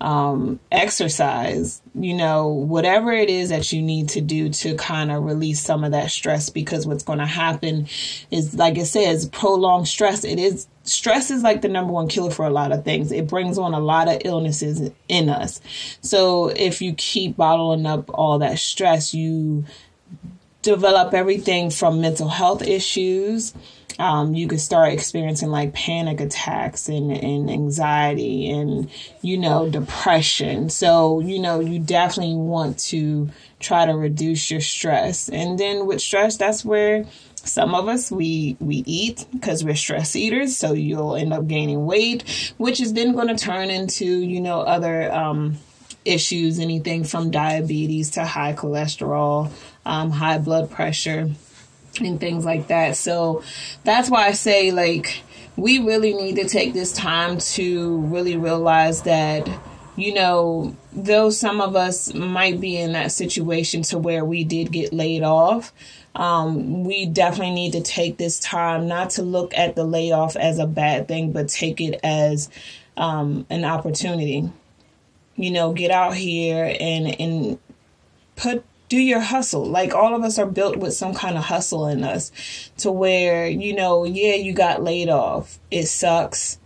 um, 0.00 0.60
exercise, 0.70 1.80
you 1.94 2.14
know, 2.14 2.48
whatever 2.48 3.12
it 3.12 3.30
is 3.30 3.48
that 3.48 3.72
you 3.72 3.80
need 3.80 4.10
to 4.10 4.20
do 4.20 4.50
to 4.50 4.76
kind 4.76 5.10
of 5.10 5.24
release 5.24 5.60
some 5.60 5.84
of 5.84 5.92
that 5.92 6.10
stress 6.10 6.50
because 6.50 6.86
what's 6.86 7.02
going 7.02 7.18
to 7.18 7.26
happen 7.26 7.88
is, 8.30 8.54
like 8.54 8.76
it 8.76 8.86
says, 8.86 9.26
prolonged 9.28 9.88
stress. 9.88 10.24
It 10.24 10.38
is 10.38 10.66
stress 10.82 11.30
is 11.30 11.42
like 11.42 11.62
the 11.62 11.68
number 11.68 11.92
one 11.92 12.08
killer 12.08 12.30
for 12.30 12.46
a 12.46 12.50
lot 12.50 12.72
of 12.72 12.84
things. 12.84 13.10
It 13.10 13.26
brings 13.26 13.58
on 13.58 13.72
a 13.72 13.80
lot 13.80 14.08
of 14.08 14.20
illnesses 14.24 14.90
in 15.08 15.28
us. 15.28 15.60
So 16.02 16.48
if 16.48 16.82
you 16.82 16.94
keep 16.94 17.36
bottling 17.36 17.86
up 17.86 18.10
all 18.12 18.38
that 18.40 18.58
stress, 18.58 19.14
you 19.14 19.64
develop 20.62 21.14
everything 21.14 21.70
from 21.70 22.00
mental 22.00 22.28
health 22.28 22.62
issues 22.62 23.54
um, 23.98 24.34
you 24.34 24.46
could 24.46 24.60
start 24.60 24.92
experiencing 24.92 25.50
like 25.50 25.72
panic 25.72 26.20
attacks 26.20 26.88
and, 26.88 27.10
and 27.10 27.50
anxiety 27.50 28.50
and, 28.50 28.90
you 29.22 29.38
know, 29.38 29.68
depression. 29.70 30.68
So, 30.68 31.20
you 31.20 31.38
know, 31.38 31.60
you 31.60 31.78
definitely 31.78 32.36
want 32.36 32.78
to 32.90 33.30
try 33.58 33.86
to 33.86 33.92
reduce 33.92 34.50
your 34.50 34.60
stress. 34.60 35.28
And 35.28 35.58
then 35.58 35.86
with 35.86 36.00
stress, 36.00 36.36
that's 36.36 36.64
where 36.64 37.06
some 37.36 37.74
of 37.74 37.88
us 37.88 38.10
we 38.10 38.56
we 38.60 38.82
eat 38.86 39.24
because 39.32 39.64
we're 39.64 39.76
stress 39.76 40.16
eaters 40.16 40.56
so 40.56 40.72
you'll 40.72 41.14
end 41.14 41.32
up 41.32 41.46
gaining 41.46 41.86
weight 41.86 42.52
which 42.56 42.80
is 42.80 42.92
then 42.94 43.12
going 43.12 43.28
to 43.28 43.36
turn 43.36 43.70
into 43.70 44.04
you 44.04 44.40
know 44.40 44.62
other 44.62 45.12
um, 45.12 45.56
issues 46.04 46.58
anything 46.58 47.04
from 47.04 47.30
diabetes 47.30 48.10
to 48.10 48.24
high 48.24 48.52
cholesterol 48.52 49.48
um, 49.84 50.10
high 50.10 50.38
blood 50.38 50.68
pressure 50.68 51.30
and 52.04 52.20
things 52.20 52.44
like 52.44 52.68
that. 52.68 52.96
So 52.96 53.42
that's 53.84 54.10
why 54.10 54.26
I 54.26 54.32
say, 54.32 54.72
like, 54.72 55.22
we 55.56 55.78
really 55.78 56.12
need 56.14 56.36
to 56.36 56.48
take 56.48 56.72
this 56.72 56.92
time 56.92 57.38
to 57.38 57.98
really 58.00 58.36
realize 58.36 59.02
that, 59.02 59.48
you 59.96 60.12
know, 60.12 60.76
though 60.92 61.30
some 61.30 61.60
of 61.60 61.74
us 61.74 62.12
might 62.12 62.60
be 62.60 62.76
in 62.76 62.92
that 62.92 63.12
situation 63.12 63.82
to 63.82 63.98
where 63.98 64.24
we 64.24 64.44
did 64.44 64.70
get 64.70 64.92
laid 64.92 65.22
off, 65.22 65.72
um, 66.14 66.84
we 66.84 67.06
definitely 67.06 67.54
need 67.54 67.72
to 67.72 67.82
take 67.82 68.16
this 68.16 68.38
time 68.38 68.88
not 68.88 69.10
to 69.10 69.22
look 69.22 69.56
at 69.56 69.76
the 69.76 69.84
layoff 69.84 70.36
as 70.36 70.58
a 70.58 70.66
bad 70.66 71.08
thing, 71.08 71.32
but 71.32 71.48
take 71.48 71.80
it 71.80 72.00
as 72.02 72.48
um, 72.96 73.46
an 73.50 73.64
opportunity. 73.64 74.50
You 75.36 75.50
know, 75.50 75.74
get 75.74 75.90
out 75.90 76.14
here 76.14 76.74
and 76.80 77.20
and 77.20 77.58
put 78.36 78.64
do 78.88 78.98
your 78.98 79.20
hustle. 79.20 79.64
Like 79.64 79.94
all 79.94 80.14
of 80.14 80.22
us 80.22 80.38
are 80.38 80.46
built 80.46 80.76
with 80.76 80.94
some 80.94 81.14
kind 81.14 81.36
of 81.36 81.44
hustle 81.44 81.86
in 81.86 82.04
us 82.04 82.30
to 82.78 82.92
where, 82.92 83.46
you 83.46 83.74
know, 83.74 84.04
yeah, 84.04 84.34
you 84.34 84.52
got 84.52 84.82
laid 84.82 85.08
off. 85.08 85.58
It 85.70 85.86
sucks. 85.86 86.58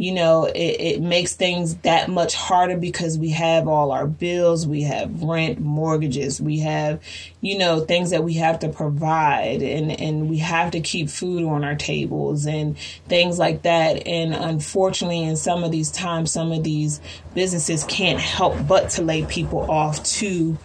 You 0.00 0.12
know, 0.12 0.44
it, 0.44 0.56
it 0.56 1.02
makes 1.02 1.34
things 1.34 1.74
that 1.78 2.08
much 2.08 2.36
harder 2.36 2.76
because 2.76 3.18
we 3.18 3.30
have 3.30 3.66
all 3.66 3.90
our 3.90 4.06
bills, 4.06 4.64
we 4.64 4.82
have 4.82 5.24
rent, 5.24 5.58
mortgages, 5.58 6.40
we 6.40 6.60
have, 6.60 7.02
you 7.40 7.58
know, 7.58 7.80
things 7.80 8.10
that 8.10 8.22
we 8.22 8.34
have 8.34 8.60
to 8.60 8.68
provide 8.68 9.60
and, 9.60 9.90
and 9.90 10.30
we 10.30 10.38
have 10.38 10.70
to 10.70 10.80
keep 10.80 11.10
food 11.10 11.42
on 11.42 11.64
our 11.64 11.74
tables 11.74 12.46
and 12.46 12.78
things 13.08 13.40
like 13.40 13.62
that. 13.62 14.06
And 14.06 14.34
unfortunately, 14.34 15.24
in 15.24 15.34
some 15.34 15.64
of 15.64 15.72
these 15.72 15.90
times, 15.90 16.30
some 16.30 16.52
of 16.52 16.62
these 16.62 17.00
businesses 17.34 17.82
can't 17.82 18.20
help 18.20 18.54
but 18.68 18.90
to 18.90 19.02
lay 19.02 19.26
people 19.26 19.68
off 19.68 20.00
to 20.04 20.56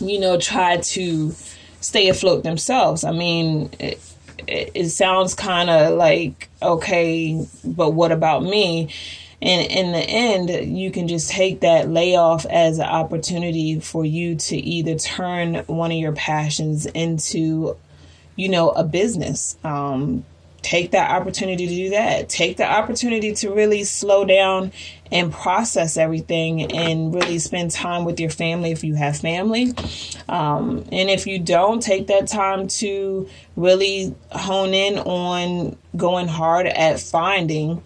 you 0.00 0.18
know, 0.18 0.38
try 0.38 0.78
to 0.78 1.34
stay 1.80 2.08
afloat 2.08 2.42
themselves. 2.42 3.04
I 3.04 3.12
mean, 3.12 3.70
it, 3.78 4.00
it 4.46 4.88
sounds 4.90 5.34
kind 5.34 5.70
of 5.70 5.96
like, 5.96 6.48
okay, 6.62 7.46
but 7.64 7.90
what 7.90 8.12
about 8.12 8.42
me? 8.42 8.90
And 9.42 9.70
in 9.70 9.92
the 9.92 10.00
end, 10.00 10.76
you 10.76 10.90
can 10.90 11.08
just 11.08 11.30
take 11.30 11.60
that 11.60 11.88
layoff 11.88 12.44
as 12.46 12.78
an 12.78 12.86
opportunity 12.86 13.80
for 13.80 14.04
you 14.04 14.34
to 14.34 14.56
either 14.56 14.96
turn 14.96 15.56
one 15.66 15.90
of 15.90 15.96
your 15.96 16.12
passions 16.12 16.84
into, 16.84 17.76
you 18.36 18.50
know, 18.50 18.70
a 18.70 18.84
business. 18.84 19.56
Um, 19.64 20.24
take 20.62 20.90
that 20.92 21.10
opportunity 21.10 21.66
to 21.66 21.74
do 21.74 21.90
that. 21.90 22.28
Take 22.28 22.56
the 22.56 22.70
opportunity 22.70 23.34
to 23.36 23.52
really 23.52 23.84
slow 23.84 24.24
down 24.24 24.72
and 25.12 25.32
process 25.32 25.96
everything 25.96 26.72
and 26.72 27.14
really 27.14 27.38
spend 27.38 27.70
time 27.70 28.04
with 28.04 28.20
your 28.20 28.30
family 28.30 28.70
if 28.70 28.84
you 28.84 28.94
have 28.94 29.16
family. 29.16 29.72
Um, 30.28 30.84
and 30.92 31.10
if 31.10 31.26
you 31.26 31.38
don't, 31.38 31.82
take 31.82 32.06
that 32.08 32.28
time 32.28 32.68
to 32.68 33.28
really 33.56 34.14
hone 34.30 34.74
in 34.74 34.98
on 34.98 35.76
going 35.96 36.28
hard 36.28 36.66
at 36.66 37.00
finding 37.00 37.82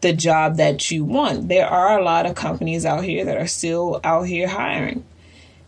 the 0.00 0.12
job 0.12 0.56
that 0.56 0.90
you 0.90 1.04
want. 1.04 1.48
There 1.48 1.66
are 1.66 1.98
a 1.98 2.04
lot 2.04 2.26
of 2.26 2.34
companies 2.34 2.86
out 2.86 3.04
here 3.04 3.24
that 3.24 3.36
are 3.36 3.46
still 3.46 4.00
out 4.04 4.22
here 4.22 4.48
hiring 4.48 5.04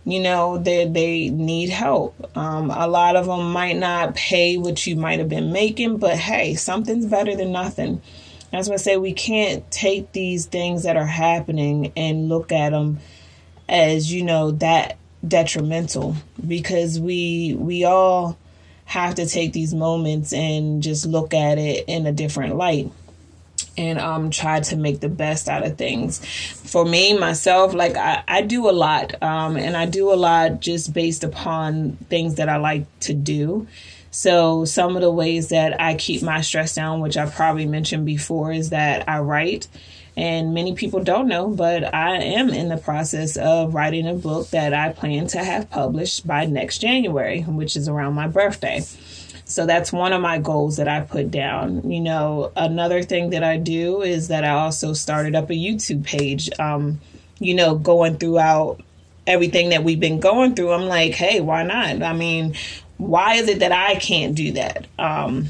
you 0.06 0.20
know 0.20 0.56
they 0.56 0.86
they 0.86 1.28
need 1.28 1.68
help. 1.68 2.30
Um, 2.36 2.70
a 2.70 2.86
lot 2.86 3.16
of 3.16 3.26
them 3.26 3.52
might 3.52 3.76
not 3.76 4.14
pay 4.14 4.56
what 4.56 4.86
you 4.86 4.94
might 4.96 5.18
have 5.18 5.28
been 5.28 5.52
making 5.52 5.98
but 5.98 6.16
hey 6.16 6.54
something's 6.54 7.06
better 7.06 7.36
than 7.36 7.52
nothing. 7.52 8.00
That's 8.52 8.68
why 8.68 8.74
i 8.74 8.78
say 8.78 8.96
we 8.96 9.12
can't 9.12 9.68
take 9.70 10.12
these 10.12 10.46
things 10.46 10.84
that 10.84 10.96
are 10.96 11.04
happening 11.04 11.92
and 11.96 12.28
look 12.28 12.52
at 12.52 12.70
them 12.70 13.00
as 13.68 14.10
you 14.12 14.22
know 14.22 14.52
that 14.52 14.96
detrimental 15.26 16.14
because 16.46 17.00
we 17.00 17.56
we 17.58 17.84
all 17.84 18.38
have 18.84 19.16
to 19.16 19.26
take 19.26 19.52
these 19.52 19.74
moments 19.74 20.32
and 20.32 20.84
just 20.84 21.04
look 21.04 21.34
at 21.34 21.58
it 21.58 21.84
in 21.88 22.06
a 22.06 22.12
different 22.12 22.54
light 22.54 22.88
and 23.78 23.98
um, 23.98 24.30
try 24.30 24.60
to 24.60 24.76
make 24.76 25.00
the 25.00 25.08
best 25.08 25.48
out 25.48 25.64
of 25.64 25.76
things. 25.76 26.24
For 26.24 26.84
me, 26.84 27.18
myself, 27.18 27.74
like 27.74 27.96
I, 27.96 28.22
I 28.26 28.42
do 28.42 28.68
a 28.68 28.72
lot, 28.72 29.22
um, 29.22 29.56
and 29.56 29.76
I 29.76 29.86
do 29.86 30.12
a 30.12 30.16
lot 30.16 30.60
just 30.60 30.92
based 30.92 31.24
upon 31.24 31.92
things 32.08 32.36
that 32.36 32.48
I 32.48 32.56
like 32.56 32.86
to 33.00 33.14
do. 33.14 33.66
So, 34.10 34.64
some 34.64 34.96
of 34.96 35.02
the 35.02 35.10
ways 35.10 35.48
that 35.48 35.78
I 35.80 35.94
keep 35.94 36.22
my 36.22 36.40
stress 36.40 36.74
down, 36.74 37.00
which 37.00 37.18
I 37.18 37.26
probably 37.26 37.66
mentioned 37.66 38.06
before, 38.06 38.50
is 38.50 38.70
that 38.70 39.08
I 39.08 39.20
write. 39.20 39.68
And 40.16 40.54
many 40.54 40.74
people 40.74 41.04
don't 41.04 41.28
know, 41.28 41.48
but 41.48 41.94
I 41.94 42.16
am 42.16 42.48
in 42.48 42.70
the 42.70 42.78
process 42.78 43.36
of 43.36 43.74
writing 43.74 44.08
a 44.08 44.14
book 44.14 44.48
that 44.48 44.72
I 44.72 44.92
plan 44.92 45.26
to 45.28 45.44
have 45.44 45.68
published 45.68 46.26
by 46.26 46.46
next 46.46 46.78
January, 46.78 47.42
which 47.42 47.76
is 47.76 47.86
around 47.86 48.14
my 48.14 48.26
birthday. 48.26 48.80
So 49.48 49.64
that's 49.64 49.92
one 49.92 50.12
of 50.12 50.20
my 50.20 50.38
goals 50.38 50.76
that 50.76 50.88
I 50.88 51.00
put 51.00 51.30
down. 51.30 51.88
You 51.88 52.00
know, 52.00 52.52
another 52.56 53.02
thing 53.02 53.30
that 53.30 53.44
I 53.44 53.58
do 53.58 54.02
is 54.02 54.28
that 54.28 54.44
I 54.44 54.50
also 54.50 54.92
started 54.92 55.36
up 55.36 55.50
a 55.50 55.54
YouTube 55.54 56.04
page. 56.04 56.50
Um, 56.58 57.00
you 57.38 57.54
know, 57.54 57.76
going 57.76 58.18
throughout 58.18 58.82
everything 59.24 59.68
that 59.68 59.84
we've 59.84 60.00
been 60.00 60.18
going 60.18 60.56
through, 60.56 60.72
I'm 60.72 60.86
like, 60.86 61.14
hey, 61.14 61.40
why 61.40 61.62
not? 61.62 62.02
I 62.02 62.12
mean, 62.12 62.56
why 62.96 63.34
is 63.34 63.46
it 63.46 63.60
that 63.60 63.70
I 63.70 63.94
can't 63.94 64.34
do 64.34 64.52
that? 64.52 64.88
Um, 64.98 65.46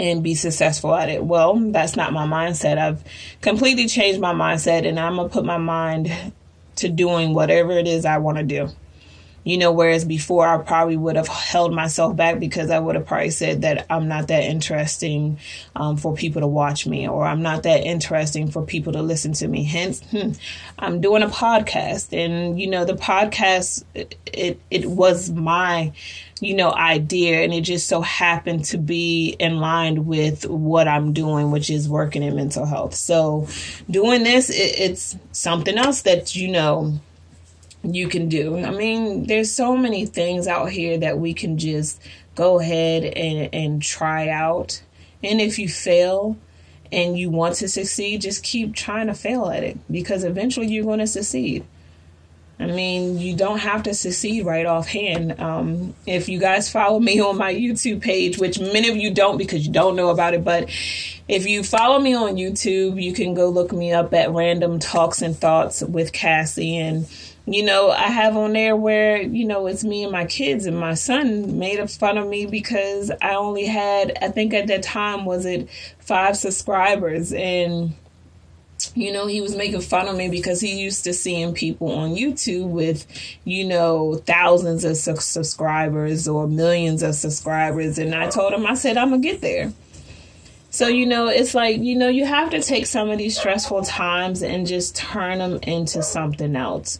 and 0.00 0.24
be 0.24 0.34
successful 0.34 0.92
at 0.92 1.08
it. 1.08 1.22
Well, 1.22 1.54
that's 1.70 1.94
not 1.94 2.12
my 2.12 2.26
mindset. 2.26 2.76
I've 2.76 3.04
completely 3.40 3.86
changed 3.86 4.20
my 4.20 4.32
mindset 4.32 4.84
and 4.84 4.98
I'm 4.98 5.14
going 5.14 5.28
to 5.28 5.32
put 5.32 5.44
my 5.44 5.58
mind 5.58 6.10
to 6.76 6.88
doing 6.88 7.34
whatever 7.34 7.70
it 7.72 7.86
is 7.86 8.04
I 8.04 8.18
want 8.18 8.38
to 8.38 8.44
do. 8.44 8.68
You 9.44 9.58
know, 9.58 9.72
whereas 9.72 10.04
before 10.04 10.46
I 10.46 10.58
probably 10.58 10.96
would 10.96 11.16
have 11.16 11.26
held 11.26 11.74
myself 11.74 12.14
back 12.14 12.38
because 12.38 12.70
I 12.70 12.78
would 12.78 12.94
have 12.94 13.06
probably 13.06 13.30
said 13.30 13.62
that 13.62 13.86
I'm 13.90 14.06
not 14.06 14.28
that 14.28 14.44
interesting 14.44 15.38
um, 15.74 15.96
for 15.96 16.14
people 16.14 16.42
to 16.42 16.46
watch 16.46 16.86
me 16.86 17.08
or 17.08 17.24
I'm 17.24 17.42
not 17.42 17.64
that 17.64 17.82
interesting 17.84 18.50
for 18.50 18.62
people 18.62 18.92
to 18.92 19.02
listen 19.02 19.32
to 19.34 19.48
me. 19.48 19.64
Hence, 19.64 20.00
hmm, 20.10 20.32
I'm 20.78 21.00
doing 21.00 21.22
a 21.22 21.28
podcast 21.28 22.16
and, 22.16 22.60
you 22.60 22.68
know, 22.68 22.84
the 22.84 22.94
podcast, 22.94 23.84
it, 23.94 24.16
it, 24.26 24.60
it 24.70 24.86
was 24.86 25.30
my, 25.30 25.92
you 26.40 26.54
know, 26.54 26.72
idea 26.72 27.42
and 27.42 27.52
it 27.52 27.62
just 27.62 27.88
so 27.88 28.00
happened 28.00 28.64
to 28.66 28.78
be 28.78 29.36
in 29.38 29.58
line 29.58 30.06
with 30.06 30.46
what 30.46 30.86
I'm 30.86 31.12
doing, 31.12 31.50
which 31.50 31.68
is 31.68 31.88
working 31.88 32.22
in 32.22 32.36
mental 32.36 32.66
health. 32.66 32.94
So 32.94 33.48
doing 33.90 34.22
this, 34.22 34.50
it, 34.50 34.78
it's 34.78 35.16
something 35.32 35.78
else 35.78 36.02
that, 36.02 36.34
you 36.36 36.48
know, 36.48 37.00
you 37.84 38.08
can 38.08 38.28
do. 38.28 38.58
I 38.58 38.70
mean, 38.70 39.26
there's 39.26 39.52
so 39.52 39.76
many 39.76 40.06
things 40.06 40.46
out 40.46 40.70
here 40.70 40.98
that 40.98 41.18
we 41.18 41.34
can 41.34 41.58
just 41.58 42.00
go 42.34 42.60
ahead 42.60 43.04
and, 43.04 43.52
and 43.52 43.82
try 43.82 44.28
out. 44.28 44.82
And 45.22 45.40
if 45.40 45.58
you 45.58 45.68
fail 45.68 46.36
and 46.90 47.18
you 47.18 47.30
want 47.30 47.56
to 47.56 47.68
succeed, 47.68 48.22
just 48.22 48.42
keep 48.42 48.74
trying 48.74 49.08
to 49.08 49.14
fail 49.14 49.46
at 49.50 49.64
it 49.64 49.78
because 49.90 50.24
eventually 50.24 50.68
you're 50.68 50.84
going 50.84 51.00
to 51.00 51.06
succeed. 51.06 51.64
I 52.60 52.66
mean, 52.66 53.18
you 53.18 53.34
don't 53.34 53.58
have 53.58 53.82
to 53.84 53.94
succeed 53.94 54.46
right 54.46 54.66
offhand. 54.66 55.40
Um, 55.40 55.94
if 56.06 56.28
you 56.28 56.38
guys 56.38 56.70
follow 56.70 57.00
me 57.00 57.18
on 57.18 57.36
my 57.36 57.52
YouTube 57.52 58.02
page, 58.02 58.38
which 58.38 58.60
many 58.60 58.88
of 58.88 58.96
you 58.96 59.12
don't 59.12 59.36
because 59.36 59.66
you 59.66 59.72
don't 59.72 59.96
know 59.96 60.10
about 60.10 60.34
it, 60.34 60.44
but 60.44 60.68
if 61.28 61.46
you 61.46 61.64
follow 61.64 61.98
me 61.98 62.14
on 62.14 62.36
YouTube, 62.36 63.02
you 63.02 63.14
can 63.14 63.34
go 63.34 63.48
look 63.48 63.72
me 63.72 63.92
up 63.92 64.14
at 64.14 64.30
Random 64.30 64.78
Talks 64.78 65.22
and 65.22 65.36
Thoughts 65.36 65.82
with 65.82 66.12
Cassie 66.12 66.76
and 66.76 67.06
you 67.46 67.64
know, 67.64 67.90
I 67.90 68.08
have 68.08 68.36
on 68.36 68.52
there 68.52 68.76
where, 68.76 69.20
you 69.20 69.44
know, 69.44 69.66
it's 69.66 69.82
me 69.82 70.04
and 70.04 70.12
my 70.12 70.26
kids 70.26 70.66
and 70.66 70.78
my 70.78 70.94
son 70.94 71.58
made 71.58 71.90
fun 71.90 72.16
of 72.16 72.28
me 72.28 72.46
because 72.46 73.10
I 73.20 73.34
only 73.34 73.66
had, 73.66 74.16
I 74.22 74.28
think 74.28 74.54
at 74.54 74.68
that 74.68 74.84
time, 74.84 75.24
was 75.24 75.44
it 75.44 75.68
five 75.98 76.36
subscribers? 76.36 77.32
And, 77.32 77.94
you 78.94 79.12
know, 79.12 79.26
he 79.26 79.40
was 79.40 79.56
making 79.56 79.80
fun 79.80 80.06
of 80.06 80.16
me 80.16 80.28
because 80.28 80.60
he 80.60 80.80
used 80.80 81.02
to 81.04 81.12
seeing 81.12 81.52
people 81.52 81.90
on 81.90 82.14
YouTube 82.14 82.68
with, 82.68 83.06
you 83.44 83.64
know, 83.64 84.14
thousands 84.24 84.84
of 84.84 84.96
su- 84.96 85.16
subscribers 85.16 86.28
or 86.28 86.46
millions 86.46 87.02
of 87.02 87.16
subscribers. 87.16 87.98
And 87.98 88.14
I 88.14 88.30
told 88.30 88.52
him, 88.52 88.66
I 88.66 88.74
said, 88.74 88.96
I'm 88.96 89.10
going 89.10 89.22
to 89.22 89.28
get 89.28 89.40
there. 89.40 89.72
So, 90.70 90.86
you 90.86 91.06
know, 91.06 91.26
it's 91.26 91.54
like, 91.54 91.80
you 91.80 91.96
know, 91.96 92.08
you 92.08 92.24
have 92.24 92.50
to 92.50 92.62
take 92.62 92.86
some 92.86 93.10
of 93.10 93.18
these 93.18 93.36
stressful 93.36 93.82
times 93.82 94.42
and 94.42 94.66
just 94.66 94.96
turn 94.96 95.38
them 95.38 95.58
into 95.62 96.02
something 96.02 96.56
else. 96.56 96.98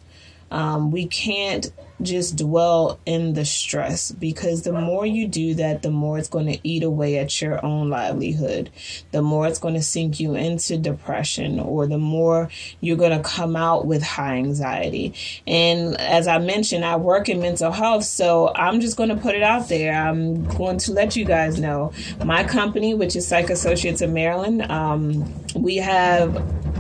Um, 0.52 0.90
we 0.90 1.06
can't 1.06 1.73
just 2.02 2.37
dwell 2.37 2.99
in 3.06 3.35
the 3.35 3.44
stress 3.44 4.12
because 4.12 4.62
the 4.62 4.73
more 4.73 5.06
you 5.06 5.26
do 5.26 5.54
that, 5.54 5.82
the 5.82 5.90
more 5.90 6.18
it's 6.18 6.28
going 6.28 6.47
to 6.47 6.59
eat 6.62 6.82
away 6.82 7.18
at 7.18 7.40
your 7.40 7.64
own 7.64 7.90
livelihood. 7.90 8.71
The 9.11 9.23
more 9.23 9.47
it's 9.47 9.59
going 9.59 9.75
to 9.75 9.82
sink 9.82 10.21
you 10.21 10.35
into 10.35 10.76
depression 10.76 11.61
or 11.61 11.87
the 11.87 11.99
more 11.99 12.50
you're 12.80 12.97
going 12.97 13.16
to 13.16 13.23
come 13.23 13.56
out 13.56 13.87
with 13.87 14.02
high 14.02 14.37
anxiety. 14.37 15.14
And 15.47 15.99
as 16.00 16.28
I 16.28 16.38
mentioned, 16.38 16.85
I 16.85 16.97
work 16.97 17.28
in 17.28 17.40
mental 17.40 17.73
health, 17.73 18.04
so 18.04 18.52
I'm 18.54 18.80
just 18.80 18.97
going 18.97 19.11
to 19.11 19.16
put 19.16 19.35
it 19.35 19.42
out 19.42 19.68
there. 19.68 19.92
I'm 19.92 20.44
going 20.56 20.78
to 20.78 20.92
let 20.92 21.16
you 21.16 21.25
guys 21.25 21.59
know 21.59 21.92
my 22.25 22.44
company, 22.44 22.94
which 22.94 23.16
is 23.16 23.26
Psych 23.26 23.50
Associates 23.50 24.00
of 24.00 24.11
Maryland, 24.11 24.62
um, 24.71 25.32
we 25.54 25.76
have 25.76 26.35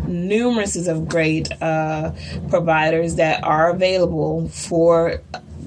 numerous 0.08 0.86
of 0.86 1.08
great 1.08 1.50
uh, 1.62 2.12
providers 2.48 3.16
that 3.16 3.42
are 3.44 3.70
available 3.70 4.48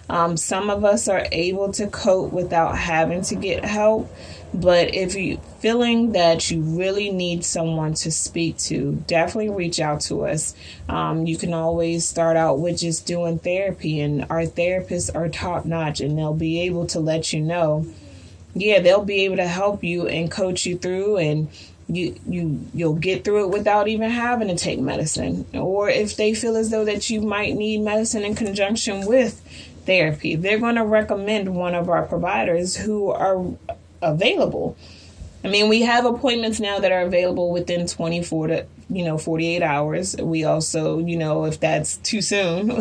Um, 0.09 0.37
some 0.37 0.71
of 0.71 0.85
us 0.85 1.09
are 1.09 1.27
able 1.33 1.73
to 1.73 1.89
cope 1.89 2.33
without 2.33 2.79
having 2.79 3.23
to 3.23 3.35
get 3.35 3.65
help. 3.65 4.09
But 4.55 4.95
if 4.95 5.15
you 5.15 5.39
feeling 5.59 6.13
that 6.13 6.51
you 6.51 6.63
really 6.63 7.11
need 7.11 7.45
someone 7.45 7.95
to 7.95 8.11
speak 8.11 8.57
to, 8.59 8.93
definitely 9.07 9.51
reach 9.51 9.81
out 9.81 10.01
to 10.03 10.27
us. 10.27 10.55
Um, 10.89 11.27
you 11.27 11.37
can 11.37 11.53
always 11.53 12.09
start 12.09 12.37
out 12.37 12.59
with 12.59 12.79
just 12.79 13.07
doing 13.07 13.39
therapy, 13.39 14.01
and 14.01 14.25
our 14.31 14.43
therapists 14.43 15.15
are 15.15 15.29
top 15.29 15.65
notch, 15.65 16.01
and 16.01 16.17
they'll 16.17 16.35
be 16.35 16.61
able 16.63 16.87
to 16.89 17.01
let 17.01 17.33
you 17.33 17.41
know. 17.41 17.87
Yeah, 18.55 18.81
they'll 18.81 19.05
be 19.05 19.25
able 19.25 19.37
to 19.37 19.49
help 19.49 19.85
you 19.85 20.07
and 20.07 20.31
coach 20.31 20.65
you 20.65 20.79
through 20.79 21.19
and 21.19 21.49
you 21.89 22.19
you 22.29 22.67
you'll 22.75 22.95
get 22.95 23.25
through 23.25 23.45
it 23.45 23.53
without 23.53 23.87
even 23.87 24.11
having 24.11 24.49
to 24.49 24.57
take 24.57 24.81
medicine 24.81 25.47
or 25.55 25.89
if 25.89 26.17
they 26.17 26.35
feel 26.35 26.57
as 26.57 26.71
though 26.71 26.85
that 26.85 27.09
you 27.11 27.21
might 27.21 27.55
need 27.55 27.79
medicine 27.79 28.25
in 28.25 28.35
conjunction 28.35 29.07
with 29.07 29.41
therapy 29.87 30.35
they're 30.35 30.59
going 30.59 30.75
to 30.75 30.85
recommend 30.85 31.55
one 31.55 31.77
of 31.77 31.89
our 31.89 32.03
providers 32.03 32.77
who 32.77 33.09
are 33.11 33.45
available. 34.13 34.77
I 35.45 35.49
mean, 35.49 35.69
we 35.69 35.83
have 35.83 36.05
appointments 36.05 36.59
now 36.59 36.81
that 36.81 36.91
are 36.91 37.03
available 37.03 37.53
within 37.53 37.87
24 37.87 38.47
to, 38.49 38.67
you 38.91 39.05
know, 39.05 39.17
48 39.17 39.63
hours. 39.63 40.17
We 40.17 40.43
also, 40.43 40.99
you 40.99 41.17
know, 41.17 41.45
if 41.45 41.61
that's 41.61 41.99
too 41.99 42.21
soon, 42.21 42.69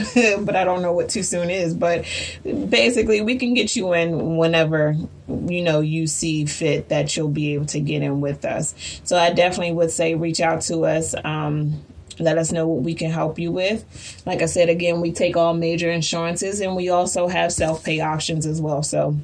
but 0.45 0.55
I 0.55 0.63
don't 0.63 0.81
know 0.81 0.91
what 0.91 1.09
too 1.09 1.21
soon 1.21 1.51
is, 1.51 1.75
but 1.75 2.05
basically 2.43 3.21
we 3.21 3.37
can 3.37 3.53
get 3.53 3.75
you 3.75 3.93
in 3.93 4.37
whenever, 4.37 4.95
you 5.27 5.61
know, 5.61 5.81
you 5.81 6.07
see 6.07 6.45
fit 6.45 6.89
that 6.89 7.15
you'll 7.15 7.29
be 7.29 7.53
able 7.53 7.67
to 7.67 7.79
get 7.79 8.01
in 8.01 8.19
with 8.19 8.43
us. 8.45 8.73
So 9.03 9.15
I 9.15 9.31
definitely 9.31 9.73
would 9.73 9.91
say 9.91 10.15
reach 10.15 10.41
out 10.41 10.61
to 10.61 10.85
us. 10.85 11.13
Um, 11.23 11.83
let 12.17 12.37
us 12.37 12.51
know 12.51 12.67
what 12.67 12.83
we 12.83 12.95
can 12.95 13.11
help 13.11 13.37
you 13.37 13.51
with. 13.51 14.23
Like 14.25 14.41
I 14.41 14.45
said, 14.45 14.69
again, 14.69 15.01
we 15.01 15.11
take 15.11 15.37
all 15.37 15.53
major 15.53 15.91
insurances 15.91 16.61
and 16.61 16.75
we 16.75 16.89
also 16.89 17.27
have 17.27 17.51
self 17.51 17.83
pay 17.83 17.99
options 17.99 18.45
as 18.45 18.61
well. 18.61 18.83
So, 18.83 19.17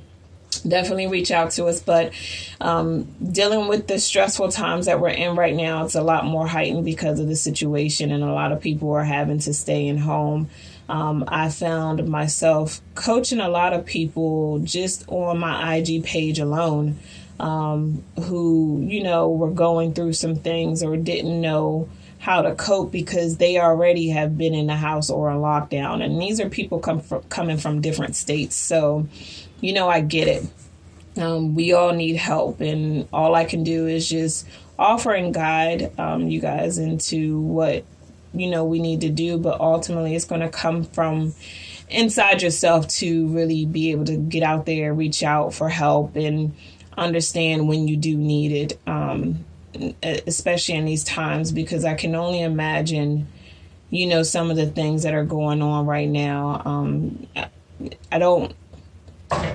definitely 0.68 1.08
reach 1.08 1.32
out 1.32 1.52
to 1.52 1.66
us. 1.66 1.80
But 1.80 2.14
um, 2.60 3.04
dealing 3.32 3.68
with 3.68 3.88
the 3.88 4.00
stressful 4.00 4.50
times 4.50 4.86
that 4.86 5.00
we're 5.00 5.10
in 5.10 5.36
right 5.36 5.56
now, 5.56 5.86
it's 5.86 5.96
a 5.96 6.02
lot 6.02 6.26
more 6.26 6.48
heightened 6.48 6.86
because 6.86 7.20
of 7.20 7.28
the 7.28 7.36
situation, 7.36 8.12
and 8.12 8.24
a 8.24 8.34
lot 8.34 8.52
of 8.52 8.62
people 8.62 8.92
are 8.92 9.04
having 9.04 9.40
to 9.40 9.54
stay 9.54 9.88
in 9.88 9.98
home. 9.98 10.50
Um, 10.90 11.24
I 11.28 11.50
found 11.50 12.06
myself 12.08 12.82
coaching 12.96 13.40
a 13.40 13.48
lot 13.48 13.74
of 13.74 13.86
people 13.86 14.60
just 14.60 15.06
on 15.08 15.40
my 15.40 15.76
IG 15.78 16.04
page 16.04 16.38
alone 16.38 17.00
um, 17.40 18.04
who, 18.24 18.82
you 18.84 19.02
know, 19.02 19.30
were 19.30 19.52
going 19.52 19.94
through 19.94 20.14
some 20.14 20.36
things 20.36 20.84
or 20.84 20.98
didn't 20.98 21.40
know 21.40 21.90
how 22.20 22.44
to 22.44 22.54
cope 22.54 22.92
because 22.92 23.38
they 23.38 23.60
already 23.60 24.10
have 24.10 24.38
been 24.38 24.54
in 24.54 24.68
the 24.68 24.76
house 24.76 25.10
or 25.10 25.32
in 25.32 25.38
lockdown. 25.38 26.04
And 26.04 26.22
these 26.22 26.40
are 26.40 26.50
people 26.50 26.80
come 26.80 27.00
from, 27.00 27.24
coming 27.24 27.58
from 27.58 27.82
different 27.82 28.16
states. 28.16 28.56
So, 28.56 29.08
you 29.62 29.74
know, 29.74 29.88
I 29.88 30.02
get 30.02 30.28
it. 30.28 30.44
Um, 31.18 31.56
we 31.56 31.74
all 31.74 31.94
need 31.94 32.16
help, 32.16 32.62
and 32.62 33.08
all 33.14 33.36
I 33.36 33.46
can 33.46 33.64
do 33.64 33.88
is 33.88 34.08
just 34.08 34.48
offer 34.80 35.14
and 35.14 35.34
guide 35.34 35.98
um, 36.00 36.28
you 36.28 36.42
guys 36.42 36.78
into 36.78 37.40
what 37.40 37.86
you 38.34 38.50
know 38.50 38.66
we 38.66 38.80
need 38.80 39.02
to 39.02 39.10
do. 39.10 39.38
But 39.38 39.60
ultimately, 39.60 40.16
it's 40.16 40.26
going 40.26 40.42
to 40.42 40.50
come 40.50 40.84
from 40.84 41.34
inside 41.90 42.42
yourself 42.42 42.88
to 42.88 43.28
really 43.28 43.66
be 43.66 43.92
able 43.92 44.06
to 44.06 44.18
get 44.18 44.44
out 44.44 44.66
there, 44.66 44.94
reach 44.94 45.24
out 45.24 45.54
for 45.54 45.70
help, 45.70 46.16
and 46.16 46.56
understand 46.98 47.68
when 47.68 47.88
you 47.88 47.98
do 47.98 48.18
need 48.18 48.52
it. 48.52 48.80
Um, 48.88 49.46
especially 50.04 50.76
in 50.76 50.86
these 50.86 51.04
times, 51.04 51.52
because 51.52 51.86
I 51.86 51.94
can 51.94 52.16
only 52.16 52.42
imagine, 52.42 53.28
you 53.90 54.06
know, 54.06 54.24
some 54.24 54.52
of 54.52 54.58
the 54.58 54.66
things 54.66 55.04
that 55.04 55.14
are 55.14 55.24
going 55.24 55.62
on 55.62 55.86
right 55.86 56.10
now. 56.10 56.62
Um, 56.66 57.28
I 58.12 58.20
don't 58.20 58.54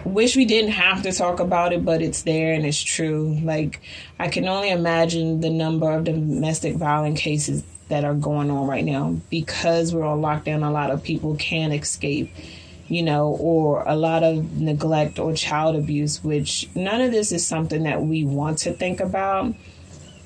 wish 0.05 0.37
we 0.37 0.45
didn't 0.45 0.73
have 0.73 1.03
to 1.03 1.13
talk 1.13 1.41
about 1.41 1.73
it, 1.73 1.85
but 1.85 2.01
it's 2.03 2.23
there 2.23 2.55
and 2.55 2.65
it's 2.65 2.83
true. 2.83 3.39
Like, 3.43 3.81
I 4.19 4.29
can 4.29 4.49
only 4.49 4.71
imagine 4.71 5.41
the 5.41 5.51
number 5.51 5.91
of 5.91 6.05
domestic 6.05 6.77
violence 6.77 7.21
cases 7.21 7.63
that 7.89 8.05
are 8.05 8.15
going 8.15 8.51
on 8.51 8.67
right 8.67 8.85
now 8.85 9.17
because 9.31 9.95
we're 9.95 10.07
on 10.07 10.21
lockdown. 10.21 10.67
A 10.67 10.71
lot 10.71 10.91
of 10.91 11.03
people 11.03 11.37
can't 11.37 11.73
escape, 11.73 12.33
you 12.89 13.03
know, 13.03 13.37
or 13.39 13.85
a 13.87 13.95
lot 13.95 14.23
of 14.23 14.59
neglect 14.59 15.19
or 15.19 15.35
child 15.35 15.77
abuse, 15.77 16.23
which 16.25 16.69
none 16.75 17.01
of 17.01 17.13
this 17.13 17.31
is 17.31 17.47
something 17.47 17.85
that 17.85 18.03
we 18.03 18.25
want 18.25 18.59
to 18.59 18.73
think 18.73 19.01
about, 19.01 19.55